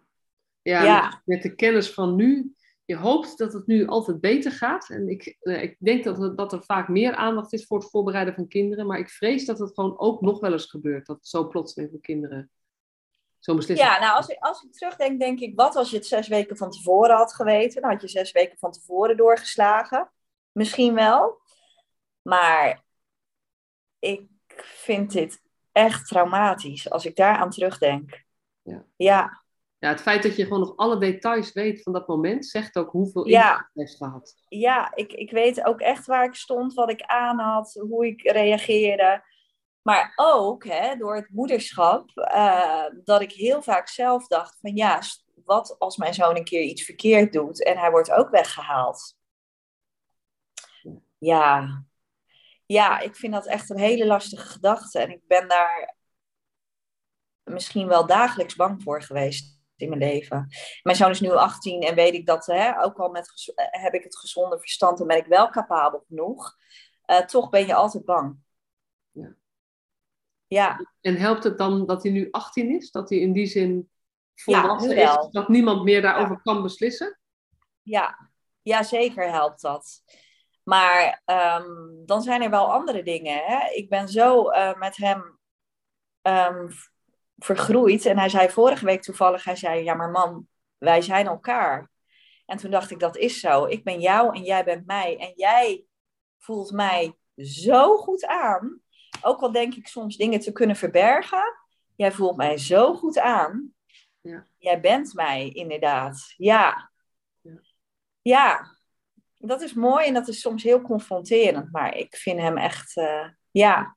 [0.61, 1.21] Ja, ja.
[1.25, 2.55] Met, de kennis van nu,
[2.85, 4.89] je hoopt dat het nu altijd beter gaat.
[4.89, 7.89] En ik, eh, ik denk dat er, dat er vaak meer aandacht is voor het
[7.89, 8.85] voorbereiden van kinderen.
[8.85, 11.05] Maar ik vrees dat het gewoon ook nog wel eens gebeurt.
[11.05, 12.51] Dat het zo plotseling voor kinderen
[13.45, 16.05] zo'n beslissing Ja, nou als ik, als ik terugdenk, denk ik, wat als je het
[16.05, 17.81] zes weken van tevoren had geweten?
[17.81, 20.11] Dan had je zes weken van tevoren doorgeslagen.
[20.51, 21.39] Misschien wel.
[22.27, 22.83] Maar
[23.99, 28.23] ik vind dit echt traumatisch als ik daaraan terugdenk.
[28.61, 28.85] Ja.
[28.95, 29.45] ja
[29.85, 32.91] ja, het feit dat je gewoon nog alle details weet van dat moment, zegt ook
[32.91, 33.49] hoeveel ja.
[33.49, 34.35] invloed het heeft gehad.
[34.47, 38.21] Ja, ik, ik weet ook echt waar ik stond, wat ik aan had, hoe ik
[38.21, 39.23] reageerde.
[39.81, 45.01] Maar ook hè, door het moederschap, uh, dat ik heel vaak zelf dacht van ja,
[45.43, 49.17] wat als mijn zoon een keer iets verkeerd doet en hij wordt ook weggehaald.
[51.17, 51.83] Ja,
[52.65, 54.99] ja, ik vind dat echt een hele lastige gedachte.
[54.99, 55.95] En ik ben daar
[57.43, 60.47] misschien wel dagelijks bang voor geweest in mijn leven.
[60.83, 64.03] Mijn zoon is nu 18 en weet ik dat, hè, ook al met, heb ik
[64.03, 66.55] het gezonde verstand en ben ik wel capabel genoeg.
[67.05, 68.37] Uh, toch ben je altijd bang.
[69.11, 69.35] Ja.
[70.47, 70.93] ja.
[71.01, 72.91] En helpt het dan dat hij nu 18 is?
[72.91, 73.89] Dat hij in die zin
[74.35, 75.27] volwassen ja, is?
[75.31, 77.19] Dat niemand meer daarover kan beslissen?
[77.81, 78.29] Ja.
[78.61, 80.03] ja, zeker helpt dat.
[80.65, 81.65] Maar ehm,
[82.05, 83.43] dan zijn er wel andere dingen.
[83.45, 83.69] Hè?
[83.69, 85.39] Ik ben zo uh, met hem
[86.21, 86.69] um,
[87.37, 88.05] vergroeid.
[88.05, 90.47] En hij zei vorige week toevallig, hij zei, ja maar man,
[90.77, 91.91] wij zijn elkaar.
[92.45, 93.65] En toen dacht ik, dat is zo.
[93.65, 95.17] Ik ben jou en jij bent mij.
[95.19, 95.85] En jij
[96.37, 98.81] voelt mij zo goed aan.
[99.21, 101.43] Ook al denk ik soms dingen te kunnen verbergen.
[101.95, 103.73] Jij voelt mij zo goed aan.
[104.21, 104.47] Ja.
[104.57, 106.33] Jij bent mij inderdaad.
[106.37, 106.91] Ja.
[107.41, 107.61] ja.
[108.21, 108.74] Ja.
[109.47, 111.71] Dat is mooi en dat is soms heel confronterend.
[111.71, 113.95] Maar ik vind hem echt, uh, ja.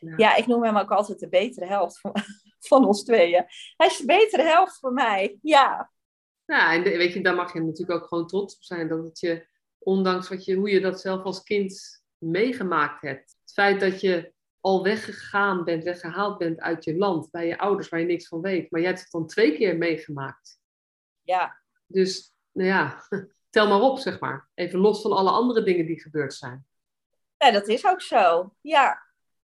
[0.00, 0.14] ja.
[0.16, 2.12] Ja, ik noem hem ook altijd de betere helft van,
[2.68, 3.44] van ons tweeën.
[3.76, 5.38] Hij is de betere helft voor mij.
[5.42, 5.92] Ja.
[6.44, 8.88] Ja, en weet je, daar mag je natuurlijk ook gewoon trots op zijn.
[8.88, 9.46] Dat het je,
[9.78, 13.36] ondanks wat je, hoe je dat zelf als kind meegemaakt hebt.
[13.40, 17.88] Het feit dat je al weggegaan bent, weggehaald bent uit je land, bij je ouders
[17.88, 18.70] waar je niks van weet.
[18.70, 20.58] Maar jij hebt het dan twee keer meegemaakt.
[21.22, 21.62] Ja.
[21.86, 23.02] Dus, nou ja,
[23.54, 24.48] tel maar op, zeg maar.
[24.54, 26.66] Even los van alle andere dingen die gebeurd zijn.
[27.38, 28.54] Ja, dat is ook zo.
[28.60, 29.02] Ja,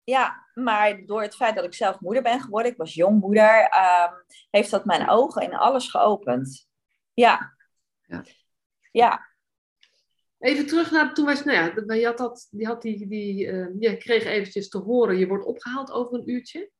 [0.04, 4.24] ja, maar door het feit dat ik zelf moeder ben geworden, ik was jongmoeder, um,
[4.50, 6.68] heeft dat mijn ogen in alles geopend.
[7.14, 7.56] Ja.
[8.02, 8.24] Ja.
[8.92, 9.26] ja.
[10.38, 13.68] Even terug naar toen wij, nou ja, je had, dat, je, had die, die, uh,
[13.78, 16.70] je kreeg eventjes te horen, je wordt opgehaald over een uurtje.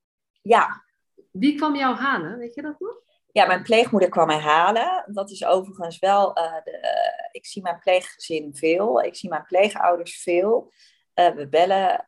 [0.43, 0.85] Ja.
[1.31, 3.06] Wie kwam jou halen, weet je dat nog?
[3.37, 5.05] Ja, mijn pleegmoeder kwam mij halen.
[5.07, 10.23] Dat is overigens wel, uh, de, ik zie mijn pleeggezin veel, ik zie mijn pleegouders
[10.23, 10.73] veel.
[11.15, 12.07] Uh, we bellen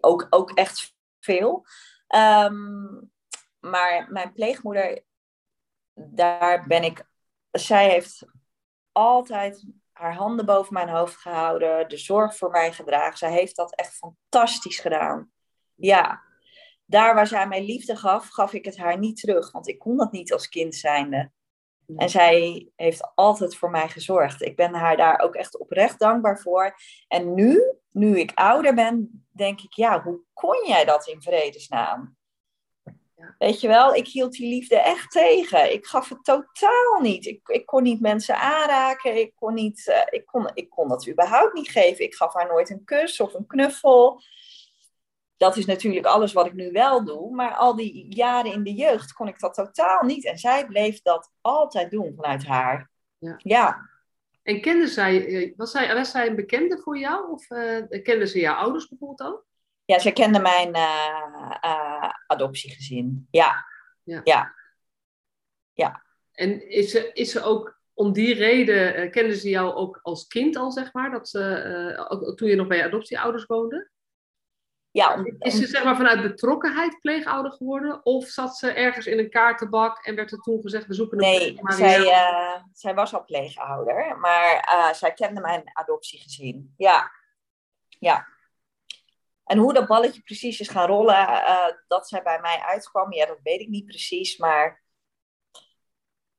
[0.00, 1.66] ook, ook echt veel.
[2.16, 3.10] Um,
[3.60, 5.04] maar mijn pleegmoeder,
[5.94, 7.06] daar ben ik,
[7.50, 8.26] zij heeft
[8.92, 13.18] altijd haar handen boven mijn hoofd gehouden, de zorg voor mij gedragen.
[13.18, 15.30] Zij heeft dat echt fantastisch gedaan.
[15.74, 16.22] Ja,
[16.90, 19.96] daar waar zij mij liefde gaf, gaf ik het haar niet terug, want ik kon
[19.96, 21.30] dat niet als kind zijnde.
[21.96, 24.42] En zij heeft altijd voor mij gezorgd.
[24.42, 26.74] Ik ben haar daar ook echt oprecht dankbaar voor.
[27.08, 32.18] En nu, nu ik ouder ben, denk ik, ja, hoe kon jij dat in vredesnaam?
[33.38, 35.72] Weet je wel, ik hield die liefde echt tegen.
[35.72, 37.26] Ik gaf het totaal niet.
[37.26, 39.18] Ik, ik kon niet mensen aanraken.
[39.20, 42.04] Ik kon, niet, uh, ik, kon, ik kon dat überhaupt niet geven.
[42.04, 44.22] Ik gaf haar nooit een kus of een knuffel.
[45.40, 47.34] Dat is natuurlijk alles wat ik nu wel doe.
[47.34, 50.24] Maar al die jaren in de jeugd kon ik dat totaal niet.
[50.24, 52.90] En zij bleef dat altijd doen vanuit haar.
[53.18, 53.34] Ja.
[53.38, 53.90] ja.
[54.42, 57.30] En kende zij, eh, was zij, was zij een bekende voor jou?
[57.30, 59.46] Of uh, kenden ze jouw ouders bijvoorbeeld ook?
[59.84, 63.26] Ja, ze kende mijn uh, uh, adoptiegezin.
[63.30, 63.64] Ja.
[64.02, 64.20] ja.
[64.24, 64.54] Ja.
[65.72, 66.04] ja.
[66.32, 70.26] En is ze, is ze ook om die reden, uh, kende ze jou ook als
[70.26, 71.10] kind al, zeg maar?
[71.10, 73.90] Dat ze, toen je nog bij je adoptieouders woonde?
[74.90, 75.14] Ja.
[75.14, 78.04] Om, is ze zeg maar vanuit betrokkenheid pleegouder geworden?
[78.04, 81.24] Of zat ze ergens in een kaartenbak en werd er toen gezegd, we zoeken een
[81.24, 82.22] Nee, zij,
[82.72, 86.74] zij was al pleegouder, maar zij kende mijn adoptiegezin.
[86.76, 87.10] Ja.
[87.88, 88.26] Ja.
[89.44, 93.26] En hoe dat balletje precies is gaan rollen, uh, dat zij bij mij uitkwam, ja,
[93.26, 94.36] dat weet ik niet precies.
[94.36, 94.82] Maar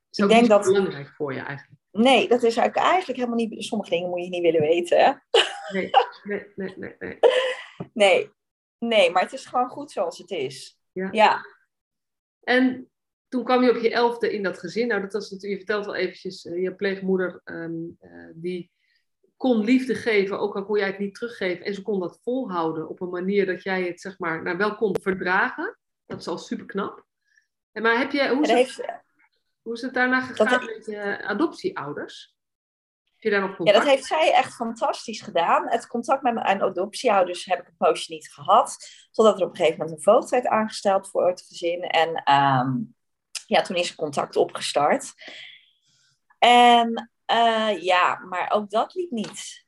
[0.10, 0.64] ik denk dat.
[0.64, 1.80] belangrijk voor je eigenlijk.
[1.92, 3.64] Nee, dat is eigenlijk helemaal niet.
[3.64, 5.24] Sommige dingen moet je niet willen weten.
[5.72, 5.90] Nee,
[6.24, 7.20] nee, nee, nee, nee.
[7.94, 8.32] Nee,
[8.88, 10.80] nee, maar het is gewoon goed zoals het is.
[10.92, 11.08] Ja.
[11.12, 11.46] ja.
[12.44, 12.92] En
[13.28, 14.88] toen kwam je op je elfde in dat gezin.
[14.88, 18.72] Nou, dat was natuurlijk, je vertelt wel eventjes, uh, je pleegmoeder, um, uh, die
[19.38, 21.66] kon liefde geven, ook al kon jij het niet teruggeven.
[21.66, 24.76] En ze kon dat volhouden op een manier dat jij het zeg maar, nou, wel
[24.76, 25.78] kon verdragen.
[26.06, 27.06] Dat is al super knap.
[27.72, 29.02] En maar heb je, hoe, is het, heeft,
[29.62, 32.36] hoe is het daarna gegaan met je adoptieouders?
[33.22, 33.78] Heb je daar nog contact?
[33.78, 35.70] Ja, dat heeft zij echt fantastisch gedaan.
[35.70, 38.78] Het contact met mijn adoptieouders heb ik een poosje niet gehad.
[39.12, 41.82] Totdat er op een gegeven moment een voogd werd aangesteld voor het gezin.
[41.82, 42.96] En um,
[43.46, 45.14] ja, toen is er contact opgestart.
[46.40, 49.66] En uh, ja, maar ook dat liep niet.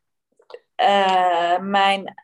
[0.81, 2.22] Uh, mijn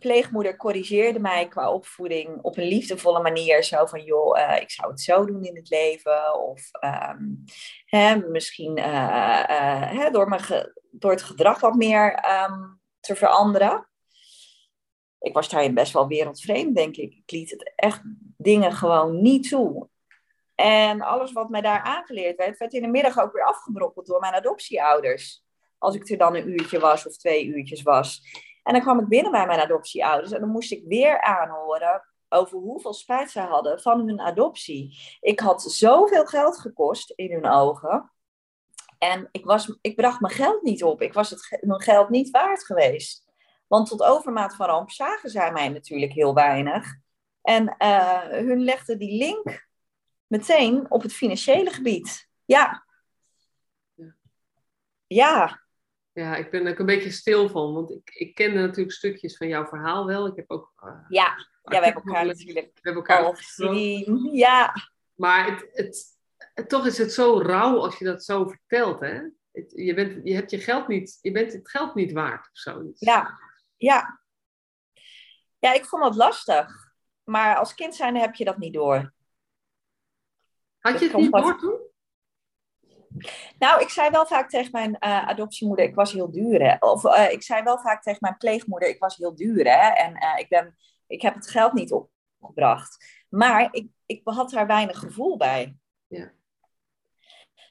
[0.00, 3.64] pleegmoeder corrigeerde mij qua opvoeding op een liefdevolle manier.
[3.64, 6.40] Zo van, joh, uh, ik zou het zo doen in het leven.
[6.42, 7.44] Of um,
[7.84, 13.88] hè, misschien hè, door, mijn door het gedrag wat meer um, te veranderen.
[15.18, 17.14] Ik was daarin best wel wereldvreemd, denk ik.
[17.14, 18.02] Ik liet het echt
[18.36, 19.88] dingen gewoon niet toe.
[20.54, 24.20] En alles wat mij daar aangeleerd werd, werd in de middag ook weer afgebrokkeld door
[24.20, 25.44] mijn adoptieouders.
[25.78, 28.22] Als ik er dan een uurtje was of twee uurtjes was.
[28.70, 32.58] En dan kwam ik binnen bij mijn adoptieouders en dan moest ik weer aanhoren over
[32.58, 34.98] hoeveel spijt zij hadden van hun adoptie.
[35.20, 38.12] Ik had zoveel geld gekost in hun ogen.
[38.98, 41.02] En ik, was, ik bracht mijn geld niet op.
[41.02, 43.26] Ik was het, mijn geld niet waard geweest.
[43.66, 46.94] Want tot overmaat van ramp zagen zij mij natuurlijk heel weinig.
[47.42, 49.68] En uh, hun legden die link
[50.26, 52.28] meteen op het financiële gebied.
[52.44, 52.86] Ja.
[55.06, 55.60] Ja.
[56.20, 59.36] Ja, ik ben er ook een beetje stil van, want ik, ik kende natuurlijk stukjes
[59.36, 60.26] van jouw verhaal wel.
[60.26, 60.72] Ik heb ook.
[60.84, 61.24] Uh, ja.
[61.62, 64.28] ja, we hebben elkaar natuurlijk we hebben elkaar al gezien.
[64.32, 64.74] Ja.
[65.14, 66.16] Maar het,
[66.54, 69.20] het, toch is het zo rauw als je dat zo vertelt, hè?
[69.52, 72.58] Het, je, bent, je hebt je geld niet, je bent het geld niet waard of
[72.58, 73.00] zoiets.
[73.00, 73.38] Ja,
[73.76, 74.20] ja.
[75.58, 76.92] Ja, ik vond dat lastig.
[77.24, 79.12] Maar als kind zijn heb je dat niet door.
[80.78, 81.79] Had je het niet door toen?
[83.58, 86.62] Nou, ik zei wel vaak tegen mijn uh, adoptiemoeder, ik was heel duur.
[86.62, 86.76] Hè?
[86.78, 89.64] Of uh, ik zei wel vaak tegen mijn pleegmoeder, ik was heel duur.
[89.64, 89.88] Hè?
[89.88, 93.24] En uh, ik, ben, ik heb het geld niet opgebracht.
[93.28, 95.76] Maar ik, ik had daar weinig gevoel bij.
[96.06, 96.32] Ja.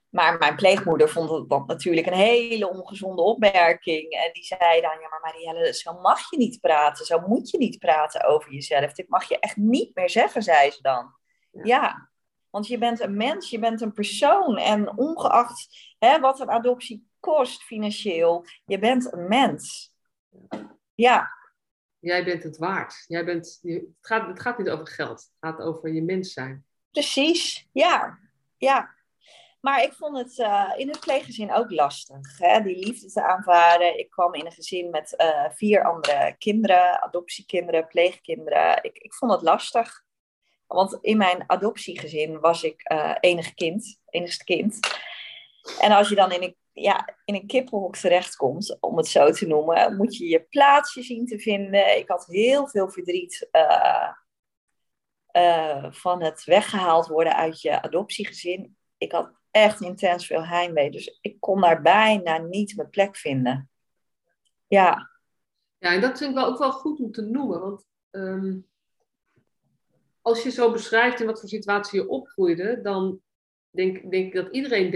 [0.09, 4.11] Maar mijn pleegmoeder vond dat natuurlijk een hele ongezonde opmerking.
[4.11, 7.05] En die zei dan, ja maar Marielle, zo mag je niet praten.
[7.05, 8.93] Zo moet je niet praten over jezelf.
[8.93, 11.13] Dit mag je echt niet meer zeggen, zei ze dan.
[11.51, 11.61] ja.
[11.63, 12.08] ja.
[12.49, 14.57] Want je bent een mens, je bent een persoon.
[14.57, 15.67] En ongeacht
[15.99, 19.93] hè, wat een adoptie kost financieel, je bent een mens.
[20.95, 21.29] Ja.
[21.99, 23.03] Jij bent het waard.
[23.07, 26.65] Jij bent, het, gaat, het gaat niet over geld, het gaat over je mens zijn.
[26.91, 28.19] Precies, ja.
[28.57, 28.97] ja.
[29.61, 32.61] Maar ik vond het uh, in het pleeggezin ook lastig, hè?
[32.61, 33.99] die liefde te aanvaarden.
[33.99, 38.83] Ik kwam in een gezin met uh, vier andere kinderen, adoptiekinderen, pleegkinderen.
[38.83, 40.03] Ik, ik vond het lastig.
[40.69, 44.79] Want in mijn adoptiegezin was ik uh, enig kind, enigste kind.
[45.79, 49.47] En als je dan in een, ja, in een kippenhok terechtkomt, om het zo te
[49.47, 51.97] noemen, moet je je plaatsje zien te vinden.
[51.97, 54.09] Ik had heel veel verdriet uh,
[55.31, 58.77] uh, van het weggehaald worden uit je adoptiegezin.
[58.97, 63.69] Ik had echt intens veel heimwee, dus ik kon daar bijna niet mijn plek vinden.
[64.67, 65.09] Ja.
[65.77, 68.67] Ja, en dat vind ik wel ook wel goed om te noemen, want um
[70.29, 73.21] als je zo beschrijft in wat voor situatie je opgroeide, dan
[73.69, 74.91] denk, denk ik dat iedereen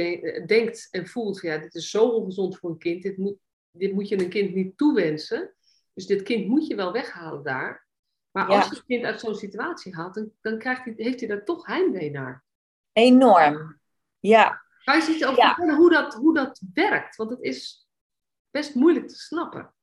[0.45, 3.37] denkt en voelt, ja, dit is zo ongezond voor een kind, dit moet,
[3.71, 5.53] dit moet je een kind niet toewensen.
[5.93, 7.87] Dus dit kind moet je wel weghalen daar.
[8.31, 11.29] Maar als je het kind uit zo'n situatie haalt, dan, dan krijgt hij, heeft hij
[11.29, 12.43] daar toch heimwee naar.
[12.91, 13.79] Enorm,
[14.19, 14.61] ja.
[14.83, 17.15] Kan je iets over hoe dat, hoe dat werkt?
[17.15, 17.87] Want het is
[18.51, 19.73] best moeilijk te snappen.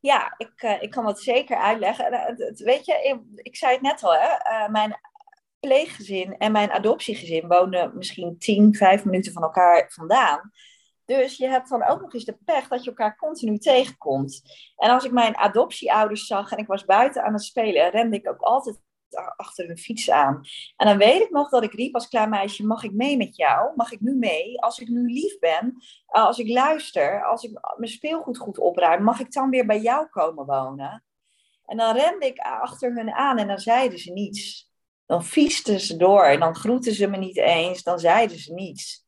[0.00, 2.12] Ja, ik, uh, ik kan het zeker uitleggen.
[2.12, 4.28] Uh, weet je, ik, zei het net al, hè?
[4.28, 5.00] Uh, mijn
[5.60, 10.50] pleeggezin en mijn adoptiegezin woonden misschien 10, 5 minuten van elkaar vandaan.
[11.04, 14.42] Dus je hebt dan ook nog eens de pech dat je elkaar continu tegenkomt.
[14.76, 18.28] En als ik mijn adoptieouders zag en ik was buiten aan het spelen, rende ik
[18.28, 18.80] ook altijd
[19.36, 20.40] achter een fiets aan.
[20.76, 23.36] En dan weet ik nog dat ik riep als klein meisje, mag ik mee met
[23.36, 23.72] jou?
[23.76, 24.62] Mag ik nu mee?
[24.62, 29.02] Als ik nu lief ben, eh, als ik luister, als ik mijn speelgoed goed opruim,
[29.02, 31.04] mag ik dan weer bij jou komen wonen?
[31.66, 34.70] En dan rende ik achter hun aan en dan zeiden ze niets.
[35.06, 39.06] Dan viesten ze door en dan groetten ze me niet eens, dan zeiden ze niets.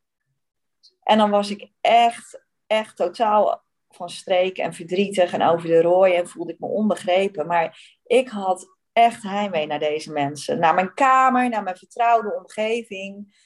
[1.02, 6.14] En dan was ik echt, echt totaal van streek en verdrietig en over de rooi
[6.14, 7.46] en voelde ik me onbegrepen.
[7.46, 10.58] Maar ik had echt heimwee naar deze mensen.
[10.58, 13.40] Naar mijn kamer, naar mijn vertrouwde omgeving.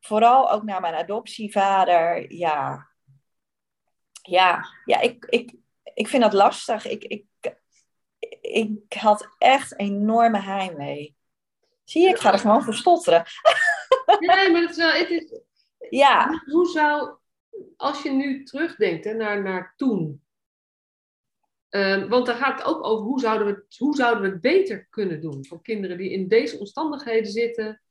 [0.00, 2.32] Vooral ook naar mijn adoptievader.
[2.32, 2.88] Ja,
[4.22, 5.54] ja, ja ik, ik,
[5.94, 6.86] ik vind dat lastig.
[6.86, 7.24] Ik, ik,
[8.40, 11.16] ik had echt enorme heimwee.
[11.84, 13.24] Zie je, ik ga er gewoon voor stotteren.
[14.18, 14.92] Nee, maar het is wel...
[14.92, 15.40] Het is,
[15.90, 16.42] ja.
[16.44, 17.16] Hoe zou,
[17.76, 20.22] als je nu terugdenkt hè, naar, naar toen,
[21.70, 24.86] Ehm, want daar gaat het ook over hoe zouden, we hoe zouden we het beter
[24.90, 27.82] kunnen doen voor kinderen die in deze omstandigheden zitten.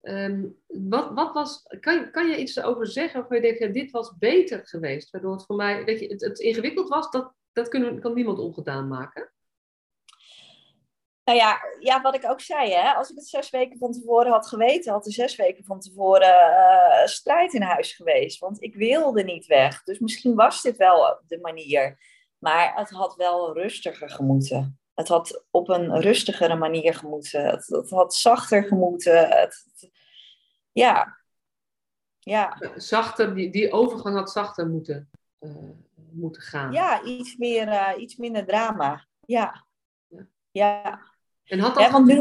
[0.00, 3.90] Ehm, wat, wat was, kan, kan je iets erover zeggen waarvan je denkt, ja, dit
[3.90, 5.10] was beter geweest?
[5.10, 8.38] Waardoor het voor mij, weet je, het, het ingewikkeld was, dat, dat kunnen, kan niemand
[8.38, 9.32] ongedaan maken.
[11.24, 14.32] Nou ja, ja, wat ik ook zei, hè, als ik het zes weken van tevoren
[14.32, 18.38] had geweten, had er zes weken van tevoren uh, strijd in huis geweest.
[18.38, 19.82] Want ik wilde niet weg.
[19.82, 21.98] Dus misschien was dit wel de manier.
[22.42, 24.78] Maar het had wel rustiger gemoeten.
[24.94, 27.44] Het had op een rustigere manier gemoeten.
[27.44, 29.28] Het, het had zachter gemoeten.
[29.28, 29.64] Het,
[30.72, 31.18] ja.
[32.18, 32.58] ja.
[32.76, 35.70] Zachter, die, die overgang had zachter moeten, uh,
[36.10, 36.72] moeten gaan.
[36.72, 39.06] Ja, iets, meer, uh, iets minder drama.
[39.20, 39.66] Ja.
[40.08, 40.26] ja.
[40.50, 41.11] ja.
[41.44, 42.18] En had dat want nu,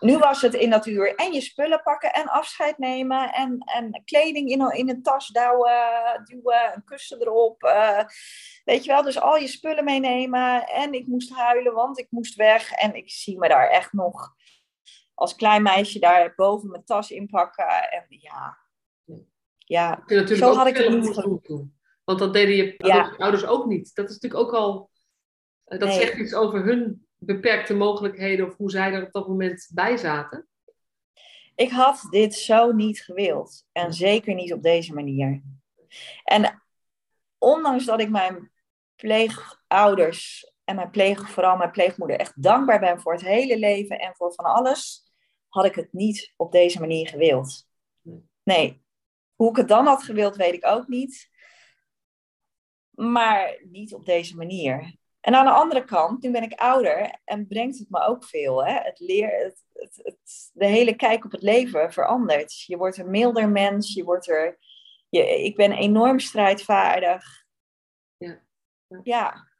[0.00, 4.48] nu, was het in natuur en je spullen pakken en afscheid nemen en, en kleding
[4.48, 7.62] in, in een tas douwen, duwen, een kussen erop.
[7.62, 8.04] Uh,
[8.64, 10.66] weet je wel, dus al je spullen meenemen.
[10.66, 12.72] En ik moest huilen, want ik moest weg.
[12.72, 14.34] En ik zie me daar echt nog
[15.14, 17.90] als klein meisje daar boven mijn tas inpakken.
[17.90, 18.58] En ja,
[19.58, 20.04] ja.
[20.24, 21.78] zo had ik het niet doen.
[22.04, 23.94] Want dat deden je ouders ook niet.
[23.94, 24.90] Dat is natuurlijk ook al,
[25.64, 26.00] dat nee.
[26.00, 30.48] zegt iets over hun beperkte mogelijkheden of hoe zij er op dat moment bij zaten?
[31.54, 33.66] Ik had dit zo niet gewild.
[33.72, 35.42] En zeker niet op deze manier.
[36.24, 36.62] En
[37.38, 38.52] ondanks dat ik mijn
[38.96, 44.14] pleegouders en mijn pleeg, vooral mijn pleegmoeder echt dankbaar ben voor het hele leven en
[44.14, 45.12] voor van alles,
[45.48, 47.66] had ik het niet op deze manier gewild.
[48.42, 48.82] Nee.
[49.34, 51.30] Hoe ik het dan had gewild, weet ik ook niet.
[52.90, 54.96] Maar niet op deze manier.
[55.24, 58.64] En aan de andere kant, nu ben ik ouder en brengt het me ook veel.
[58.64, 58.72] Hè?
[58.72, 62.62] Het leer, het, het, het, de hele kijk op het leven verandert.
[62.62, 64.58] Je wordt een milder mens, je wordt er.
[65.08, 67.24] Je, ik ben enorm strijdvaardig.
[68.16, 68.42] Ja.
[69.02, 69.52] Ja.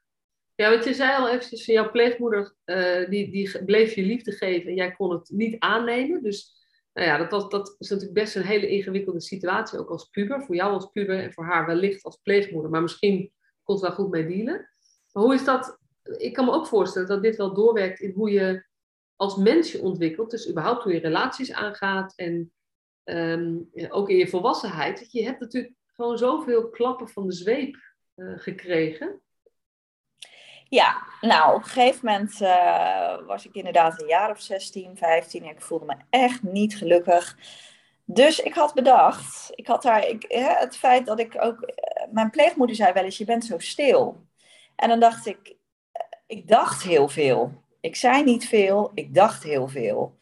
[0.55, 4.69] Ja, want je zei al eventjes, jouw pleegmoeder uh, die, die bleef je liefde geven
[4.69, 6.23] en jij kon het niet aannemen.
[6.23, 10.05] Dus nou ja, dat, was, dat is natuurlijk best een hele ingewikkelde situatie, ook als
[10.05, 10.43] puber.
[10.45, 12.71] Voor jou als puber en voor haar wellicht als pleegmoeder.
[12.71, 14.74] Maar misschien kon ze daar goed mee dealen.
[15.19, 15.79] Hoe is dat?
[16.17, 18.67] Ik kan me ook voorstellen dat dit wel doorwerkt in hoe je
[19.17, 20.31] als mens je ontwikkelt.
[20.31, 22.53] Dus überhaupt hoe je relaties aangaat en
[23.05, 25.13] um, ook in je volwassenheid.
[25.13, 27.77] Je hebt natuurlijk gewoon zoveel klappen van de zweep
[28.15, 29.21] uh, gekregen.
[30.69, 35.43] Ja, nou op een gegeven moment uh, was ik inderdaad een jaar of 16, 15
[35.43, 37.37] en ik voelde me echt niet gelukkig.
[38.05, 42.31] Dus ik had bedacht, ik had daar, ik, het feit dat ik ook, uh, mijn
[42.31, 44.27] pleegmoeder zei wel eens, je bent zo stil.
[44.77, 45.57] En dan dacht ik,
[46.27, 47.63] ik dacht heel veel.
[47.81, 50.19] Ik zei niet veel, ik dacht heel veel.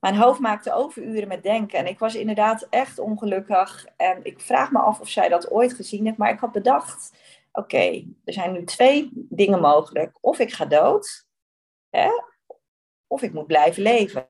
[0.00, 1.78] Mijn hoofd maakte overuren met denken.
[1.78, 3.86] En ik was inderdaad echt ongelukkig.
[3.96, 6.18] En ik vraag me af of zij dat ooit gezien heeft.
[6.18, 7.12] Maar ik had bedacht,
[7.52, 10.18] oké, er zijn nu twee dingen mogelijk.
[10.20, 11.26] Of ik ga dood,
[11.90, 12.08] hè,
[13.06, 14.28] of ik moet blijven leven.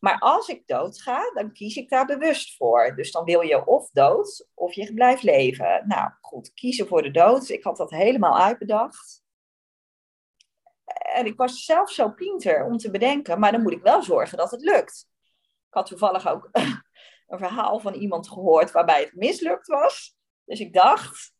[0.00, 2.96] Maar als ik dood ga, dan kies ik daar bewust voor.
[2.96, 5.84] Dus dan wil je of dood, of je blijft leven.
[5.86, 7.48] Nou goed, kiezen voor de dood.
[7.48, 9.24] Ik had dat helemaal uitbedacht.
[11.14, 14.38] En ik was zelf zo pinter om te bedenken, maar dan moet ik wel zorgen
[14.38, 15.08] dat het lukt.
[15.42, 16.48] Ik had toevallig ook
[17.26, 20.16] een verhaal van iemand gehoord waarbij het mislukt was.
[20.44, 21.32] Dus ik dacht,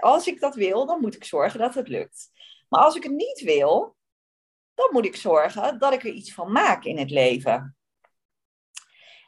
[0.00, 2.30] als ik dat wil, dan moet ik zorgen dat het lukt.
[2.68, 3.96] Maar als ik het niet wil,
[4.80, 7.76] dan moet ik zorgen dat ik er iets van maak in het leven.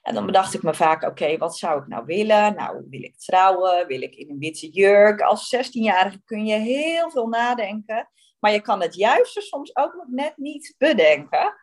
[0.02, 2.54] En dan bedacht ik me vaak, oké, wat zou ik nou willen?
[2.54, 3.86] Nou, wil ik trouwen?
[3.86, 5.20] Wil ik in een witte jurk?
[5.20, 8.08] Als 16-jarige kun je heel veel nadenken.
[8.38, 11.54] Maar je kan het juiste soms ook nog net niet bedenken.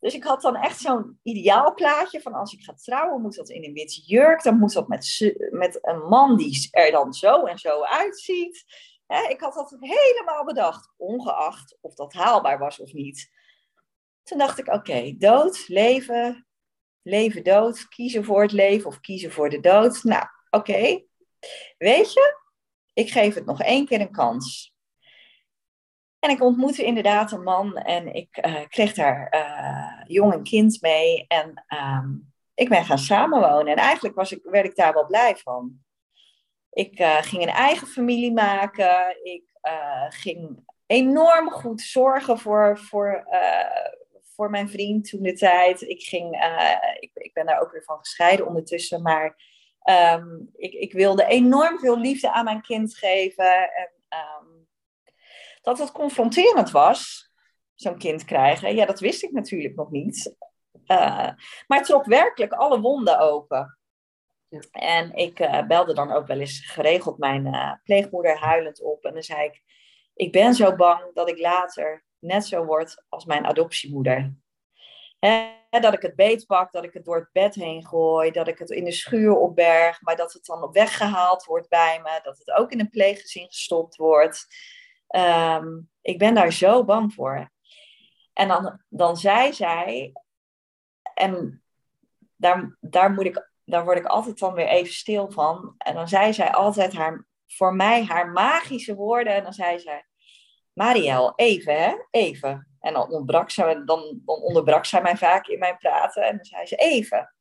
[0.00, 3.48] Dus ik had dan echt zo'n ideaal plaatje van als ik ga trouwen, moet dat
[3.48, 4.42] in een witte jurk.
[4.42, 8.64] Dan moet dat met, met een man die er dan zo en zo uitziet.
[9.08, 13.30] Ik had dat helemaal bedacht, ongeacht of dat haalbaar was of niet.
[14.22, 16.46] Toen dacht ik, oké, dood, leven,
[17.02, 20.02] leven, dood, kiezen voor het leven of kiezen voor de dood.
[20.02, 21.02] Nou, oké,
[21.78, 22.40] weet je,
[22.92, 24.76] ik geef het nog één keer een kans.
[26.18, 30.80] En ik ontmoette inderdaad een man en ik uh, kreeg daar uh, jong en kind
[30.80, 31.26] mee.
[31.26, 32.04] En uh,
[32.54, 33.72] ik ben gaan samenwonen.
[33.72, 35.86] En eigenlijk was ik, werd ik daar wel blij van.
[36.78, 39.24] Ik uh, ging een eigen familie maken.
[39.24, 39.44] Ik
[40.08, 43.26] ging enorm goed zorgen voor, voor,
[44.34, 45.80] voor mijn vriend toen de tijd.
[45.82, 46.50] Ik, ging,
[47.00, 49.02] ik, ik ben daar ook weer van gescheiden ondertussen.
[49.02, 49.36] Maar
[50.14, 53.74] um, ik, ik wilde enorm veel liefde aan mijn kind geven.
[53.74, 54.66] En um,
[55.62, 57.30] dat het confronterend was,
[57.74, 60.36] zo'n kind krijgen, ja, dat wist ik natuurlijk nog niet.
[60.86, 63.77] Maar het trok werkelijk alle wonden open.
[64.70, 69.04] En ik uh, belde dan ook wel eens geregeld mijn uh, pleegmoeder huilend op.
[69.04, 69.62] En dan zei ik,
[70.14, 74.34] ik ben zo bang dat ik later net zo word als mijn adoptiemoeder.
[75.18, 78.58] He, dat ik het beetpak, dat ik het door het bed heen gooi, dat ik
[78.58, 82.38] het in de schuur opberg, maar dat het dan op weggehaald wordt bij me, dat
[82.38, 84.46] het ook in een pleeggezin gestopt wordt.
[85.16, 87.50] Um, ik ben daar zo bang voor.
[88.32, 90.12] En dan, dan zei zij,
[91.14, 91.62] en
[92.36, 95.74] daar, daar, moet ik, daar word ik altijd dan weer even stil van.
[95.78, 99.34] En dan zei zij altijd haar, voor mij haar magische woorden.
[99.34, 100.06] En dan zei zij,
[100.72, 102.68] Marielle, even hè, even.
[102.80, 103.84] En dan, ontbrak ze, dan,
[104.24, 106.22] dan onderbrak zij mij vaak in mijn praten.
[106.22, 107.34] En dan zei ze, even.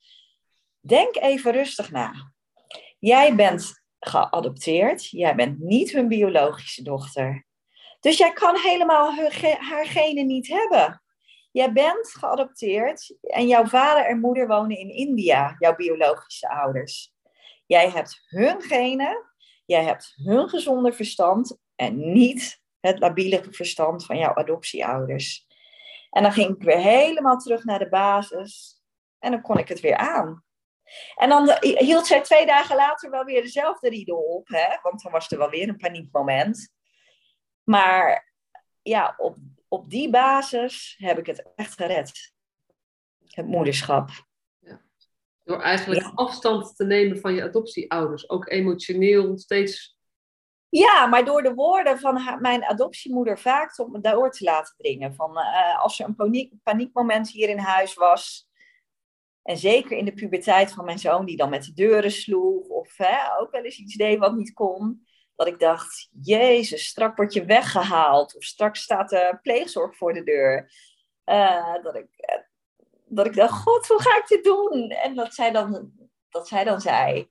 [0.80, 2.14] Denk even rustig na.
[3.00, 5.10] Jij bent geadopteerd.
[5.10, 7.46] Jij bent niet hun biologische dochter.
[8.00, 9.14] Dus jij kan helemaal
[9.60, 11.02] haar genen niet hebben.
[11.58, 17.14] Jij bent geadopteerd en jouw vader en moeder wonen in India, jouw biologische ouders.
[17.66, 19.26] Jij hebt hun genen,
[19.66, 25.48] jij hebt hun gezonde verstand en niet het labiele verstand van jouw adoptieouders.
[26.10, 28.82] En dan ging ik weer helemaal terug naar de basis
[29.20, 30.44] en dan kon ik het weer aan.
[31.16, 34.78] En dan hield zij twee dagen later wel weer dezelfde riedel op, hè?
[34.82, 36.74] want dan was er wel weer een paniekmoment.
[37.64, 38.34] Maar
[38.82, 39.38] ja, op,
[39.68, 42.34] op die basis heb ik het echt gered.
[43.28, 44.10] Het moederschap.
[44.60, 44.82] Ja.
[45.44, 48.30] Door eigenlijk afstand te nemen van je adoptieouders.
[48.30, 49.98] Ook emotioneel steeds
[50.70, 54.76] Ja, maar door de woorden van haar, mijn adoptiemoeder vaak tot me door te laten
[54.78, 55.16] dringen.
[55.16, 58.48] Van, uh, als er een paniek, paniekmoment hier in huis was,
[59.48, 62.98] en zeker in de puberteit van mijn zoon, die dan met de deuren sloeg, of
[62.98, 65.07] hè, ook wel eens iets deed wat niet kon,
[65.38, 70.24] dat ik dacht, jezus, strak word je weggehaald, of straks staat de pleegzorg voor de
[70.24, 70.72] deur.
[71.26, 72.42] Uh, dat, ik, uh,
[73.06, 74.90] dat ik dacht, god, hoe ga ik dit doen?
[74.90, 75.92] En dat zij dan,
[76.30, 77.30] dat zij dan zei,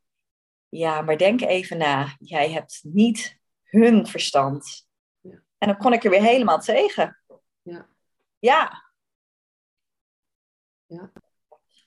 [0.69, 2.17] ja, maar denk even na.
[2.19, 4.89] Jij hebt niet hun verstand.
[5.21, 5.43] Ja.
[5.59, 7.23] En dan kon ik er weer helemaal tegen.
[7.63, 7.89] Ja.
[8.39, 8.85] Ja.
[10.87, 11.13] Ja,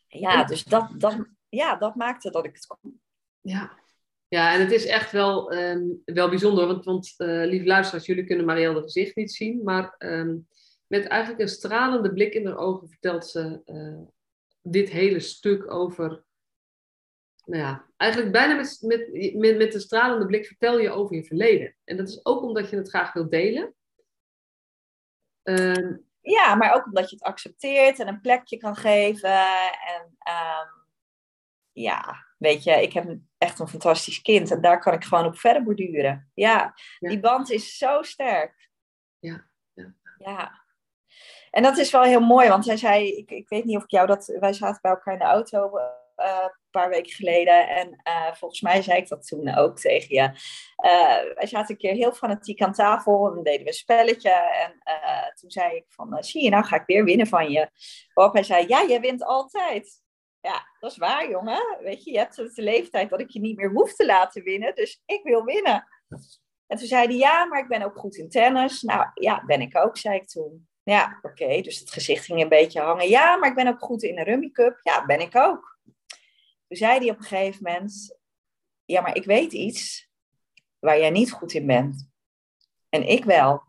[0.08, 3.02] ja dus dat, dat, ja, dat maakte dat ik het kon.
[3.42, 3.78] Ja.
[4.30, 8.26] Ja, en het is echt wel, um, wel bijzonder, want, want uh, lieve luisteraars, jullie
[8.26, 10.48] kunnen Marielle gezicht niet zien, maar um,
[10.88, 14.08] met eigenlijk een stralende blik in haar ogen vertelt ze uh,
[14.62, 16.24] dit hele stuk over
[17.46, 21.24] nou ja, eigenlijk bijna met, met, met, met een stralende blik vertel je over je
[21.24, 21.76] verleden.
[21.84, 23.76] En dat is ook omdat je het graag wilt delen.
[25.44, 29.30] Uh, ja, maar ook omdat je het accepteert en een plekje kan geven.
[29.88, 30.18] En
[31.72, 35.38] ja, weet je, ik heb echt een fantastisch kind en daar kan ik gewoon op
[35.38, 36.32] verder borduren.
[36.34, 37.10] Ja, ja.
[37.10, 38.70] die band is zo sterk.
[39.20, 39.94] Ja, ja.
[40.18, 40.68] ja.
[41.52, 43.92] En dat is wel heel mooi, want hij zei, ik, ik weet niet of ik
[43.92, 47.70] jou dat, wij zaten bij elkaar in de auto uh, een paar weken geleden.
[47.70, 50.24] En uh, volgens mij zei ik dat toen ook tegen je.
[50.86, 54.32] Uh, wij zaten een keer heel fanatiek aan tafel en deden we een spelletje.
[54.32, 54.82] En
[55.34, 57.70] toen zei ik van, zie je, nou ga ik weer winnen van je.
[58.14, 60.02] Waarop hij zei, ja, jij wint altijd.
[60.50, 61.78] Ja, dat is waar, jongen.
[61.80, 64.76] Weet je, je hebt de leeftijd dat ik je niet meer hoef te laten winnen.
[64.76, 65.88] Dus ik wil winnen.
[66.68, 68.82] En toen zei hij, ja, maar ik ben ook goed in tennis.
[68.82, 70.68] Nou, ja, ben ik ook, zei ik toen.
[70.84, 73.10] Ja, oké, dus het gezicht ging een beetje hangen.
[73.10, 74.80] Ja, maar ik ben ook goed in de Rummy Cup.
[74.82, 75.80] Ja, ben ik ook.
[76.68, 78.20] Toen zei hij op een gegeven moment:
[78.86, 80.10] Ja, maar ik weet iets
[80.80, 82.10] waar jij niet goed in bent.
[82.89, 83.64] En ik wel.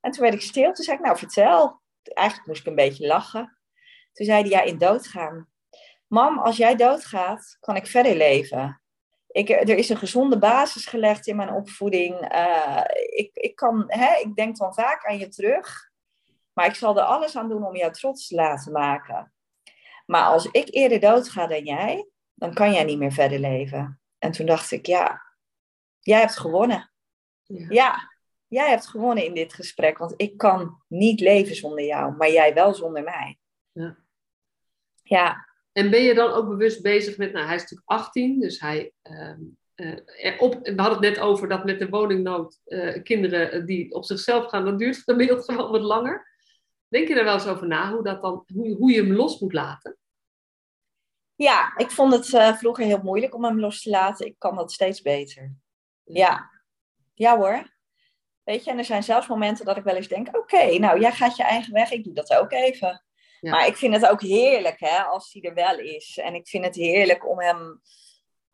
[0.00, 0.72] En toen werd ik stil.
[0.72, 1.82] Toen zei ik: Nou, vertel.
[2.02, 3.58] Eigenlijk moest ik een beetje lachen.
[4.12, 5.51] Toen zei hij: Ja, in doodgaan.
[6.12, 8.82] Mam, als jij doodgaat, kan ik verder leven.
[9.26, 12.34] Ik, er is een gezonde basis gelegd in mijn opvoeding.
[12.34, 15.90] Uh, ik, ik, kan, hè, ik denk dan vaak aan je terug.
[16.52, 19.32] Maar ik zal er alles aan doen om jou trots te laten maken.
[20.06, 24.00] Maar als ik eerder doodga dan jij, dan kan jij niet meer verder leven.
[24.18, 25.22] En toen dacht ik, ja,
[26.00, 26.92] jij hebt gewonnen.
[27.42, 27.66] Ja.
[27.68, 28.12] ja,
[28.46, 32.54] jij hebt gewonnen in dit gesprek, want ik kan niet leven zonder jou, maar jij
[32.54, 33.38] wel zonder mij.
[33.72, 33.96] Ja.
[35.02, 35.50] ja.
[35.72, 38.92] En ben je dan ook bewust bezig met, nou hij is natuurlijk 18, dus hij,
[39.02, 39.34] uh,
[39.76, 44.04] uh, op, we hadden het net over dat met de woningnood uh, kinderen die op
[44.04, 46.30] zichzelf gaan, dat duurt gemiddeld gewoon wat langer.
[46.88, 49.40] Denk je er wel eens over na, hoe, dat dan, hoe, hoe je hem los
[49.40, 49.96] moet laten?
[51.34, 54.26] Ja, ik vond het uh, vroeger heel moeilijk om hem los te laten.
[54.26, 55.54] Ik kan dat steeds beter.
[56.04, 56.50] Ja,
[57.14, 57.70] ja hoor.
[58.44, 61.12] Weet je, en er zijn zelfs momenten dat ik wel eens denk: oké, nou jij
[61.12, 63.02] gaat je eigen weg, ik doe dat ook even.
[63.42, 63.50] Ja.
[63.50, 66.18] Maar ik vind het ook heerlijk hè, als hij er wel is.
[66.22, 67.80] En ik vind het heerlijk om hem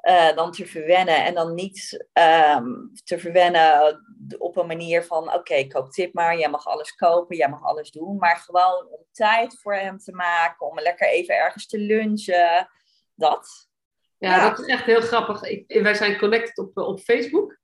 [0.02, 1.24] uh, dan te verwennen.
[1.24, 4.00] En dan niet um, te verwennen
[4.38, 7.62] op een manier van: oké, okay, koop dit maar, jij mag alles kopen, jij mag
[7.62, 8.16] alles doen.
[8.16, 12.68] Maar gewoon om tijd voor hem te maken, om lekker even ergens te lunchen.
[13.14, 13.68] Dat.
[14.18, 14.48] Ja, ja.
[14.48, 15.42] dat is echt heel grappig.
[15.42, 17.58] Ik, wij zijn connected op, op Facebook.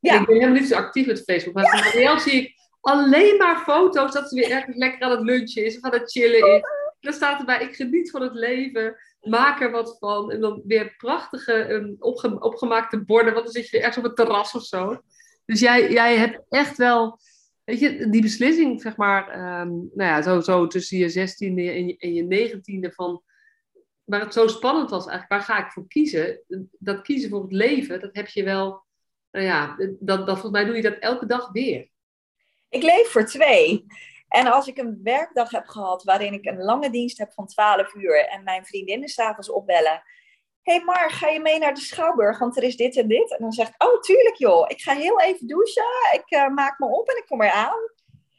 [0.00, 0.20] Ja.
[0.20, 1.54] Ik ben helemaal niet zo actief met Facebook.
[1.54, 2.18] Maar ja.
[2.18, 5.82] zie ik alleen maar foto's dat ze weer ergens lekker aan het lunchen is of
[5.82, 6.62] aan het chillen is.
[7.00, 10.30] Dan staat erbij, ik geniet van het leven maak er wat van.
[10.30, 14.04] En dan weer prachtige um, opge opgemaakte borden, want dan zit je weer ergens op
[14.04, 15.02] het terras of zo.
[15.44, 17.18] Dus jij, jij hebt echt wel,
[17.64, 19.28] weet je, die beslissing, zeg maar,
[19.60, 23.22] um, nou ja, zo, zo tussen je zestiende en je, en je negentiende van,
[24.04, 26.40] waar het zo spannend was eigenlijk, waar ga ik voor kiezen?
[26.78, 28.84] Dat kiezen voor het leven, dat heb je wel,
[29.30, 31.88] nou ja, dat, dat, volgens mij doe je dat elke dag weer.
[32.68, 33.86] Ik leef voor twee.
[34.28, 37.94] En als ik een werkdag heb gehad waarin ik een lange dienst heb van 12
[37.94, 40.02] uur en mijn vriendinnen s'avonds opbellen.
[40.62, 43.30] Hé hey Mar, ga je mee naar de Schouwburg, want er is dit en dit.
[43.30, 46.78] En dan zeg ik, oh tuurlijk joh, ik ga heel even douchen, ik uh, maak
[46.78, 47.90] me op en ik kom eraan.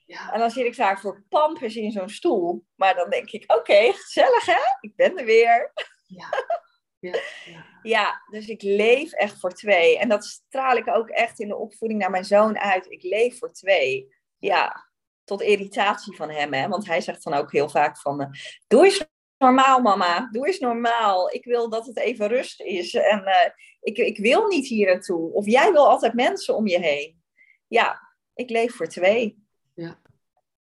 [0.06, 0.34] Ja.
[0.34, 2.66] En dan zit ik daar voor pampers in zo'n stoel.
[2.76, 5.72] Maar dan denk ik, oké, okay, gezellig hè, ik ben er weer.
[6.08, 6.28] Ja.
[7.02, 7.66] Ja, ja.
[7.82, 10.00] ja, dus ik leef echt voor twee.
[10.00, 12.92] En dat straal ik ook echt in de opvoeding naar mijn zoon uit.
[12.92, 14.16] Ik leef voor twee.
[14.40, 14.90] Ja,
[15.24, 16.54] tot irritatie van hem.
[16.54, 16.68] Hè?
[16.68, 18.28] Want hij zegt dan ook heel vaak van, uh,
[18.68, 21.34] doe eens normaal mama, doe eens normaal.
[21.34, 23.50] Ik wil dat het even rust is en uh,
[23.82, 25.32] ik, ik wil niet hier naartoe.
[25.32, 27.22] Of jij wil altijd mensen om je heen.
[27.68, 29.44] Ja, ik leef voor twee.
[29.74, 30.00] Ja.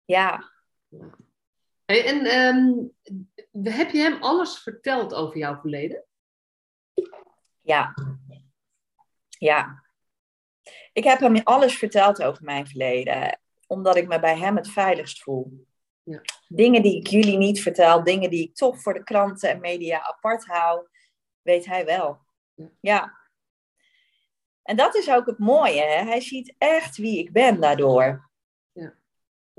[0.04, 0.50] Ja.
[1.84, 2.92] Hey, en um,
[3.62, 6.04] heb je hem alles verteld over jouw verleden?
[7.61, 7.94] Ja.
[9.28, 9.84] Ja.
[10.92, 13.40] Ik heb hem alles verteld over mijn verleden,
[13.71, 15.66] omdat ik me bij hem het veiligst voel.
[16.03, 16.21] Ja.
[16.49, 20.03] Dingen die ik jullie niet vertel, dingen die ik toch voor de kranten en media
[20.03, 20.87] apart hou,
[21.43, 22.18] weet hij wel.
[22.55, 22.71] Ja.
[22.81, 23.18] ja.
[24.62, 26.05] En dat is ook het mooie, hè?
[26.05, 28.31] hij ziet echt wie ik ben daardoor.
[28.73, 28.95] Ja.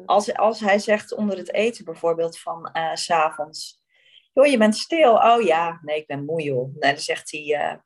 [0.05, 3.83] Als, als hij zegt onder het eten bijvoorbeeld van eh, s s'avonds,
[4.33, 5.13] joh, je bent stil.
[5.13, 6.75] Oh ja, nee, ik ben moe joh.
[6.75, 7.77] Nee, dan zegt hij, eh,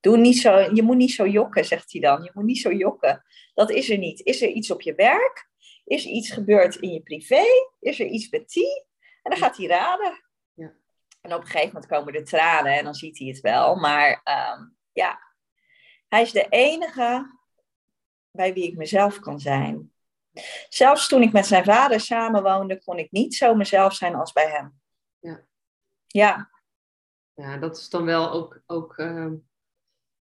[0.00, 2.22] doe niet zo, je moet niet zo jokken, zegt hij dan.
[2.22, 3.24] Je moet niet zo jokken.
[3.54, 4.20] Dat is er niet.
[4.20, 5.49] Is er iets op je werk?
[5.90, 7.42] Is er iets gebeurd in je privé?
[7.80, 8.84] Is er iets met die?
[9.22, 10.24] En dan gaat hij raden.
[10.52, 10.72] Ja.
[11.20, 13.74] En op een gegeven moment komen er tranen en dan ziet hij het wel.
[13.74, 15.20] Maar ehm, ja,
[16.08, 17.38] hij is de enige
[18.30, 19.92] bij wie ik mezelf kan zijn.
[20.68, 24.48] Zelfs toen ik met zijn vader samenwoonde, kon ik niet zo mezelf zijn als bij
[24.48, 24.80] hem.
[25.18, 25.44] Ja.
[26.06, 26.50] Ja,
[27.34, 29.34] Ja, dat is dan wel ook, ook ehm,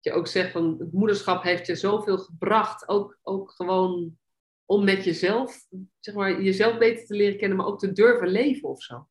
[0.00, 2.88] je ook zegt van het moederschap heeft je zoveel gebracht.
[2.88, 4.18] Ook, ook gewoon
[4.66, 5.66] om met jezelf,
[6.00, 9.08] zeg maar, jezelf beter te leren kennen, maar ook te durven leven of zo.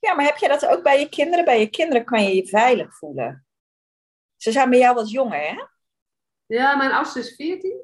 [0.00, 1.44] Ja, maar heb je dat ook bij je kinderen?
[1.44, 3.46] Bij je kinderen kan je je veilig voelen.
[4.36, 5.64] Ze zijn bij jou wat jonger, hè?
[6.46, 7.82] Ja, mijn oudste is 14.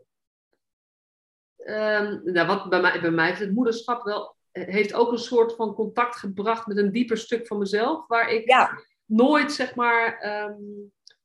[1.57, 5.55] Ehm, nou, wat bij mij, bij mij heeft het moederschap wel, heeft ook een soort
[5.55, 10.18] van contact gebracht met een dieper stuk van mezelf, waar ik Ja, nooit, zeg maar,
[10.18, 10.62] ehm,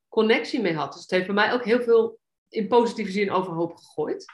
[0.07, 0.93] connectie mee had.
[0.93, 4.25] Dus het heeft bij mij ook heel veel in positieve zin overhoop gegooid.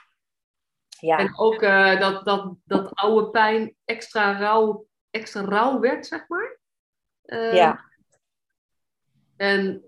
[1.02, 6.28] Ja, En ook eh, dat, dat, dat oude pijn extra rauw, extra rauw werd, zeg
[6.28, 6.58] maar.
[7.22, 7.84] Eh, ja,
[9.36, 9.84] En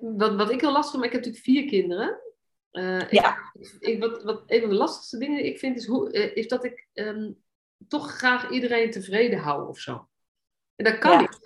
[0.00, 2.20] wat, wat ik heel lastig vind, ik heb natuurlijk vier kinderen.
[2.70, 6.12] Eh, ja, ik, wat, wat een van de lastigste dingen die ik vind, is, hoe,
[6.12, 7.32] eh, is dat ik ehm,
[7.88, 10.08] toch graag iedereen tevreden hou of zo.
[10.76, 11.20] En dat kan Ja.
[11.20, 11.38] niet.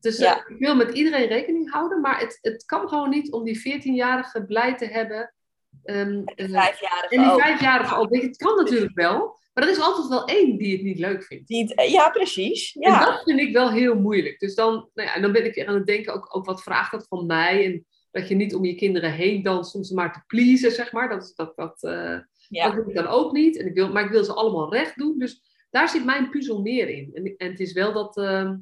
[0.00, 0.46] Dus eh, Ja.
[0.46, 4.44] ik wil met iedereen rekening houden, maar het, het kan gewoon niet om die 14-jarige
[4.44, 5.34] blij te hebben.
[5.82, 7.40] De eh, vijfjarige en die ook.
[7.40, 10.98] vijfjarige je, Het kan natuurlijk wel, maar er is altijd wel één die het niet
[10.98, 11.48] leuk vindt.
[11.48, 12.72] Die het- ja, precies.
[12.72, 14.38] En Ja, dat vind ik wel heel moeilijk.
[14.38, 16.62] Dus dan, nou ja, en dan ben ik weer aan het denken, ook, ook wat
[16.62, 17.64] vraagt dat van mij?
[17.64, 20.92] En dat je niet om je kinderen heen danst om ze maar te pleasen, zeg
[20.92, 21.08] maar.
[21.08, 22.18] Dat, dat, dat, eh,
[22.48, 23.56] dat ik dan ook niet.
[23.58, 25.18] En ik wil, maar ik wil ze allemaal recht doen.
[25.18, 27.10] Dus daar zit mijn puzzel meer in.
[27.14, 28.56] En, en het is wel dat ehm,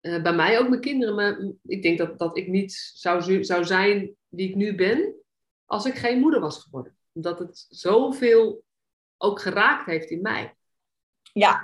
[0.00, 1.14] eh, bij mij ook mijn kinderen...
[1.14, 5.14] Me, ik denk dat, dat ik niet zou, zou zijn wie ik nu ben...
[5.70, 6.96] als ik geen moeder was geworden.
[7.12, 8.62] Omdat het zoveel
[9.16, 10.54] ook geraakt heeft in mij.
[11.32, 11.60] ja.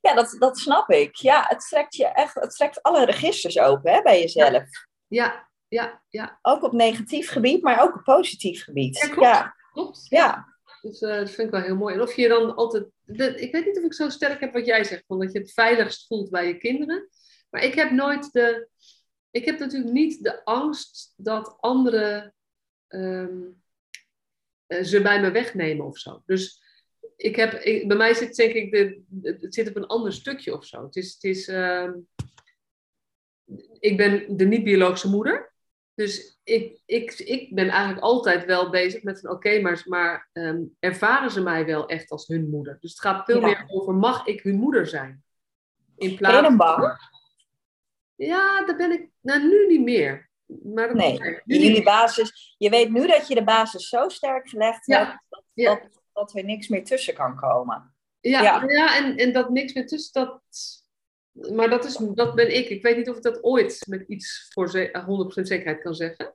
[0.00, 1.14] Ja, dat, dat snap ik.
[1.16, 4.62] Ja, het trekt je echt, het trekt alle registers open hè, bij jezelf.
[5.06, 6.38] Ja, ja, ja.
[6.42, 8.98] Ook op negatief gebied, maar ook op positief gebied.
[8.98, 9.20] Ja, klopt.
[9.26, 10.06] Ja, Klopt.
[10.08, 10.46] ja,
[10.80, 11.94] Dus eh, dat vind ik wel heel mooi.
[11.94, 12.86] En of je dan altijd.
[13.04, 15.38] de- ik weet niet of ik zo sterk heb wat jij zegt, van dat je
[15.38, 17.08] het veiligst voelt bij je kinderen.
[17.50, 18.68] Maar ik heb nooit de.
[19.30, 22.34] Ik heb natuurlijk niet de angst dat anderen
[22.88, 23.36] ehm,
[24.66, 26.22] eh, ze bij me wegnemen of zo.
[26.26, 26.62] Dus
[27.16, 29.02] ik heb, ik- bij mij zit denk ik, de,
[29.40, 30.84] het zit op een ander stukje of zo.
[30.84, 31.92] Het is, het is, ehm,
[33.80, 35.52] ik ben de niet-biologische moeder.
[35.94, 40.62] Dus ik, ik, ik ben eigenlijk altijd wel bezig met van oké, maar, maar ehm,
[40.78, 42.78] ervaren ze mij wel echt als hun moeder?
[42.80, 43.46] Dus het gaat veel Ja.
[43.46, 45.10] meer over mag ik hun moeder zijn?
[45.96, 46.98] In Ben je plaats dan bang?
[48.14, 50.27] Ja, daar ben ik nou, nu niet meer.
[50.62, 54.86] Maar dat Nee, jullie basis, je weet nu dat je de basis zo sterk gelegd
[54.86, 55.74] Ja, hebt, dat, ja.
[55.74, 57.94] dat, dat er niks meer tussen kan komen.
[58.20, 58.64] Ja, Ja.
[58.68, 58.96] ja.
[58.96, 60.42] en, en dat niks meer tussen, dat...
[61.52, 62.68] Maar dat, is, dat ben ik.
[62.68, 66.34] Ik weet niet of ik dat ooit met iets voor ze- 100% zekerheid kan zeggen.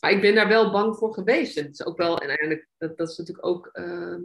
[0.00, 1.56] Maar ik ben daar wel bang voor geweest.
[1.56, 4.24] En het is ook wel, en eigenlijk, dat, dat is natuurlijk ook ehm,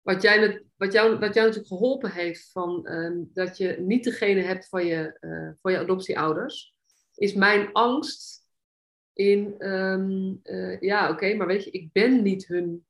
[0.00, 4.04] wat, jij, net- wat, jou, wat jou natuurlijk geholpen heeft van ehm, dat je niet
[4.04, 6.74] degene hebt van je, eh, van je adoptieouders,
[7.20, 8.46] is mijn angst
[9.12, 12.86] in, ehm, eh, ja oké, maar weet je, ik ben niet hun,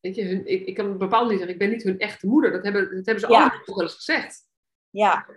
[0.00, 2.52] weet je, hun, ik, ik kan bepaald niet zeggen, ik ben niet hun echte moeder.
[2.52, 3.40] Dat hebben, dat hebben ze Ja.
[3.40, 4.48] allemaal wel eens gezegd.
[4.90, 5.28] Ja,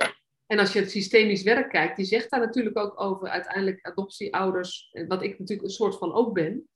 [0.46, 4.90] En als je het systemisch werk kijkt, die zegt daar natuurlijk ook over uiteindelijk adoptieouders,
[5.08, 6.68] wat ik natuurlijk een soort van ook ben,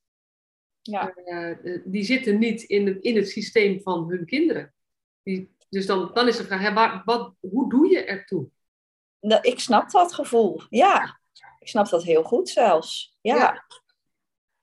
[0.82, 4.74] ja, eh, eh, die zitten niet in het, in het systeem van hun kinderen.
[5.24, 8.50] Die, dus dan, dan is de vraag, hè, waar, wat, hoe doe je ertoe?
[9.20, 10.62] Nou, ik snap dat gevoel.
[10.70, 11.20] Ja,
[11.68, 13.18] ik snap dat heel goed zelfs.
[13.22, 13.66] Ja, Ja.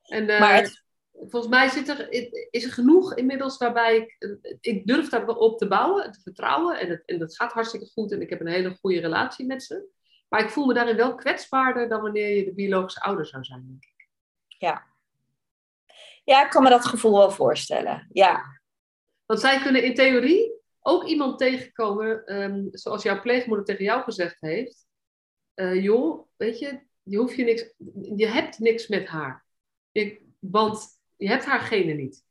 [0.04, 2.12] En eh, maar het, volgens mij zit er,
[2.50, 6.20] is er genoeg inmiddels waarbij ik, eh, ik durf daar wel op te bouwen, te
[6.20, 6.78] vertrouwen.
[6.80, 9.62] En, het, en dat gaat hartstikke goed en ik heb een hele goede relatie met
[9.62, 9.88] ze.
[10.28, 13.64] Maar ik voel me daarin wel kwetsbaarder dan wanneer je de biologische ouder zou zijn.
[13.66, 14.08] denk ik.
[16.24, 18.08] ja, ik kan me dat gevoel wel voorstellen.
[18.12, 18.60] Ja,
[19.26, 24.36] Want zij kunnen in theorie ook iemand tegenkomen, ehm, zoals jouw pleegmoeder tegen jou gezegd
[24.40, 24.86] heeft.
[25.54, 27.72] Eh, joh, weet je, je hoeft je niks,
[28.16, 29.44] je hebt niks met haar.
[29.90, 30.86] Je, Want
[31.16, 32.22] je hebt haar genen niet.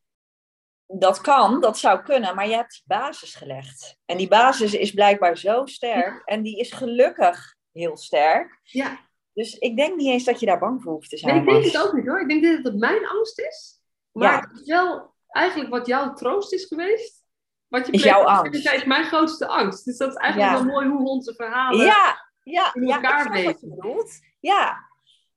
[0.87, 3.97] Dat kan, dat zou kunnen, maar je hebt die basis gelegd.
[4.05, 8.59] En die basis is blijkbaar zo sterk en die is gelukkig heel sterk.
[8.63, 8.99] Ja.
[9.33, 11.35] Dus ik denk niet eens dat je daar bang voor hoeft te zijn.
[11.35, 12.21] Nee, ik denk het ook niet hoor.
[12.21, 13.81] Ik denk dat het mijn angst is.
[14.11, 14.39] Maar Ja.
[14.49, 17.21] het is wel eigenlijk wat jouw troost is geweest.
[17.67, 18.65] Wat je Is jouw angst.
[18.73, 19.85] is mijn grootste angst.
[19.85, 20.63] Dus dat is eigenlijk Ja.
[20.63, 21.85] wel mooi hoe onze verhalen...
[21.85, 23.69] Ja, ja, in ja elkaar ik weten.
[23.69, 24.19] je bedoelt.
[24.39, 24.77] Ja,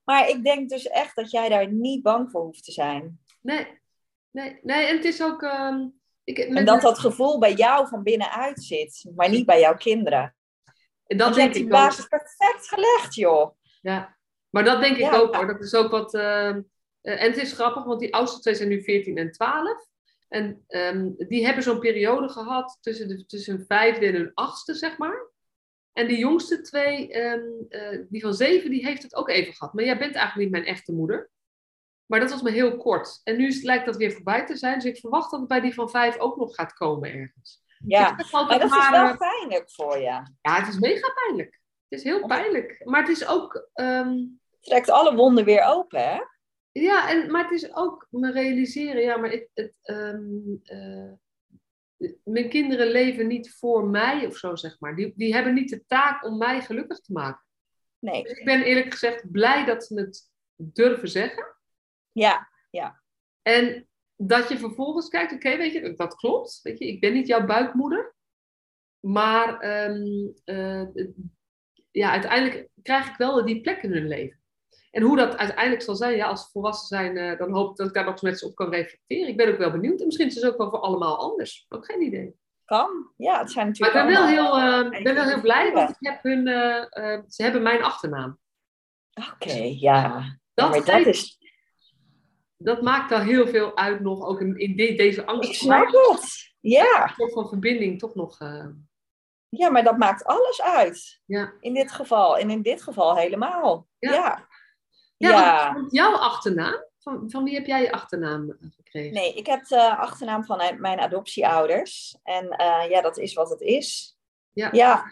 [0.04, 3.20] maar ik denk dus echt dat jij daar niet bang voor hoeft te zijn.
[3.42, 3.80] Nee,
[4.30, 4.86] nee, nee.
[4.86, 5.42] En het is ook...
[5.42, 5.88] ehm,
[6.24, 10.36] ik, En dat dat gevoel bij jou van binnenuit zit, maar niet bij jouw kinderen.
[11.07, 11.72] dat Want denk die ik ook.
[11.72, 13.57] basis perfect gelegd, joh.
[13.80, 14.16] Ja,
[14.50, 15.16] maar dat denk ik Ja.
[15.16, 15.46] ook hoor.
[15.46, 16.14] Dat is ook wat.
[16.14, 16.62] ehm,
[17.00, 19.86] eh, en het is grappig, want die oudste twee zijn nu 14 en 12.
[20.28, 24.74] En ehm, die hebben zo'n periode gehad tussen, de, tussen hun vijfde en hun achtste,
[24.74, 25.30] zeg maar.
[25.97, 29.74] En die jongste twee, ehm, eh, die van zeven, die heeft het ook even gehad.
[29.74, 31.30] Maar jij bent eigenlijk niet mijn echte moeder.
[32.07, 33.20] Maar dat was maar heel kort.
[33.24, 34.74] En nu lijkt dat weer voorbij te zijn.
[34.74, 37.62] Dus ik verwacht dat het bij die van vijf ook nog gaat komen ergens.
[37.86, 40.22] Ja, zeg maar dat is wel pijnlijk voor je.
[40.40, 41.61] Ja, het is mega pijnlijk.
[41.88, 42.80] Het is heel pijnlijk.
[42.84, 43.68] Maar het is ook...
[43.72, 44.14] ehm,
[44.61, 46.18] Trekt alle wonden weer open, hè?
[46.72, 50.20] Ja, en, maar het is ook me realiseren, ja, maar het, het, ehm,
[50.62, 51.12] eh,
[52.24, 54.96] mijn kinderen leven niet voor mij of zo, zeg maar.
[54.96, 57.44] Die, die hebben niet de taak om mij gelukkig te maken.
[57.98, 58.22] Nee.
[58.22, 61.57] Dus ik ben eerlijk gezegd blij dat ze het durven zeggen.
[62.12, 62.48] Ja,
[63.42, 66.61] En dat je vervolgens kijkt, oké, weet je, dat klopt.
[66.62, 68.14] Weet je, ik ben niet jouw buikmoeder.
[69.00, 71.07] Maar ehm, eh,
[71.90, 74.40] ja, uiteindelijk krijg ik wel die plek in hun leven.
[74.97, 77.76] En hoe dat uiteindelijk zal zijn, ja, als ze volwassen zijn, eh, dan hoop ik
[77.76, 79.28] dat ik daar nog eens met ze op kan reflecteren.
[79.28, 80.01] Ik ben ook wel benieuwd.
[80.01, 81.66] En misschien is het ook wel voor allemaal anders.
[81.68, 82.34] Ook geen idee.
[82.64, 83.12] kan.
[83.16, 85.90] Ja, het zijn Maar ik natuurlijk ben wel heel, ik ben wel heel blij, want
[85.90, 88.38] ik heb hun, eh, ze hebben mijn achternaam.
[89.32, 90.36] Oké, ja.
[90.55, 91.38] Dat, maar dat is...
[92.57, 95.55] dat maakt al heel veel uit nog, ook in, in de- deze Ik angst.
[95.55, 96.55] snap het.
[96.61, 97.03] Ja.
[97.05, 98.38] Een soort van verbinding toch nog...
[99.49, 101.20] ja, maar dat maakt alles uit.
[101.24, 101.53] ja.
[101.61, 102.38] In dit geval.
[102.38, 103.86] En in dit geval helemaal.
[103.99, 104.12] Ja.
[104.12, 104.49] Ja.
[105.16, 105.64] Ja, Ja.
[105.64, 109.12] want- want jouw achternaam, van, van wie heb jij je achternaam eh, gekregen?
[109.12, 112.16] Nee, ik heb de achternaam van mijn- mijn adoptieouders.
[112.22, 114.16] En eh, ja, dat is wat het is.
[114.52, 114.68] Ja.
[114.72, 115.04] Ja,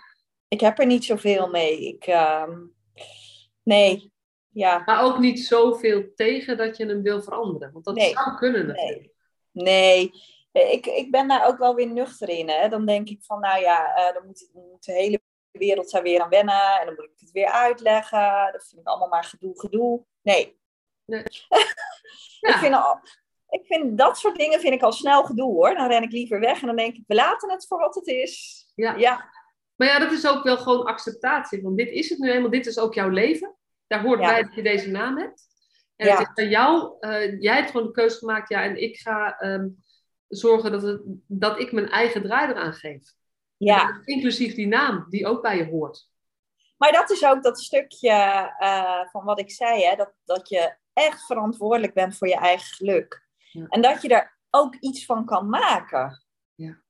[0.48, 1.86] ik heb er niet zoveel mee.
[1.88, 2.58] Ik, ehm,
[3.62, 4.12] nee,
[4.48, 7.72] ja, Maar ook niet zoveel tegen dat je hem wil veranderen.
[7.72, 8.12] Want dat Nee.
[8.12, 9.12] zou kunnen natuurlijk.
[9.52, 10.12] nee.
[10.52, 12.48] Nee, ik, ik ben daar ook wel weer nuchter in.
[12.48, 12.68] Hè.
[12.68, 15.20] Dan denk ik van, nou ja, eh, dan moet, moet de hele
[15.58, 16.80] wereld daar weer aan wennen.
[16.80, 18.48] En dan moet ik het weer uitleggen.
[18.52, 20.04] Dat vind ik allemaal maar gedoe, gedoe.
[20.22, 20.58] Nee.
[21.04, 21.22] Nee.
[22.50, 23.00] ik, vind al,
[23.48, 25.74] ik vind dat soort dingen vind ik al snel gedoe hoor.
[25.74, 28.06] Dan ren ik liever weg en dan denk ik, we laten het voor wat het
[28.06, 28.64] is.
[28.74, 28.94] Ja.
[28.96, 29.30] Ja,
[29.76, 31.62] Maar ja, dat is ook wel gewoon acceptatie.
[31.62, 33.56] Want dit is het nu eenmaal, dit is ook jouw leven.
[33.86, 34.26] Daar hoort Ja.
[34.26, 35.52] bij dat je deze naam hebt.
[35.96, 38.96] En het is aan jou, eh, jij hebt gewoon de keuze gemaakt, ja, en ik
[38.96, 39.68] ga ehm,
[40.28, 43.12] zorgen dat, het, dat ik mijn eigen draai eraan geef.
[43.56, 44.00] Ja.
[44.04, 46.12] Inclusief die naam, die ook bij je hoort.
[46.76, 48.10] Maar dat is ook dat stukje
[48.58, 52.66] eh, van wat ik zei, hè, dat, dat je echt verantwoordelijk bent voor je eigen
[52.66, 53.28] geluk.
[53.36, 53.66] Ja.
[53.68, 56.24] En dat je daar ook iets van kan maken.
[56.54, 56.82] Ja.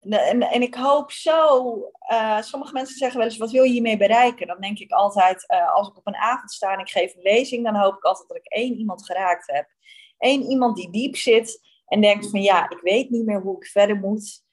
[0.00, 3.70] En, en, en ik hoop zo, eh, sommige mensen zeggen wel eens, wat wil je
[3.70, 4.46] hiermee bereiken?
[4.46, 7.22] Dan denk ik altijd, eh, als ik op een avond sta en ik geef een
[7.22, 9.68] lezing, dan hoop ik altijd dat ik één iemand geraakt heb.
[10.18, 13.66] Eén iemand die diep zit en denkt van ja, ik weet niet meer hoe ik
[13.66, 14.44] verder moet.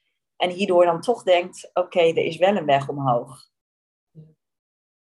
[0.44, 3.48] En hierdoor dan toch denkt, oké, er is wel een weg omhoog.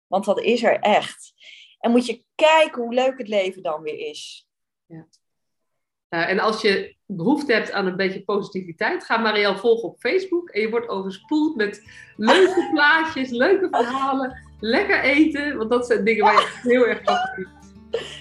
[0.08, 1.34] Want dat is er echt.
[1.80, 4.48] En moet je kijken hoe leuk het leven dan weer is.
[4.88, 10.50] Uh, en als je behoefte hebt aan een beetje positiviteit, ga Marielle volgen op Facebook.
[10.50, 15.58] En je wordt overspoeld met leuke plaatjes, leuke verhalen, lekker eten.
[15.58, 17.50] Want dat zijn dingen waar je heel erg van geniet.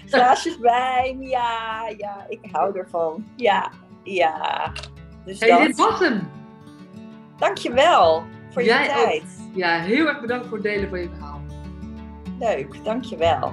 [0.07, 3.27] Glaasjes wijn, ja, ja, ik hou ervan.
[3.37, 4.73] Ja, ja.
[5.25, 5.61] Dus Hey, dat.
[5.61, 6.37] dit was hem.
[7.39, 9.05] Dankjewel voor je ook.
[9.05, 9.25] tijd.
[9.55, 11.41] Ja, heel erg bedankt voor het delen van je verhaal.
[12.39, 13.53] Leuk, dankjewel.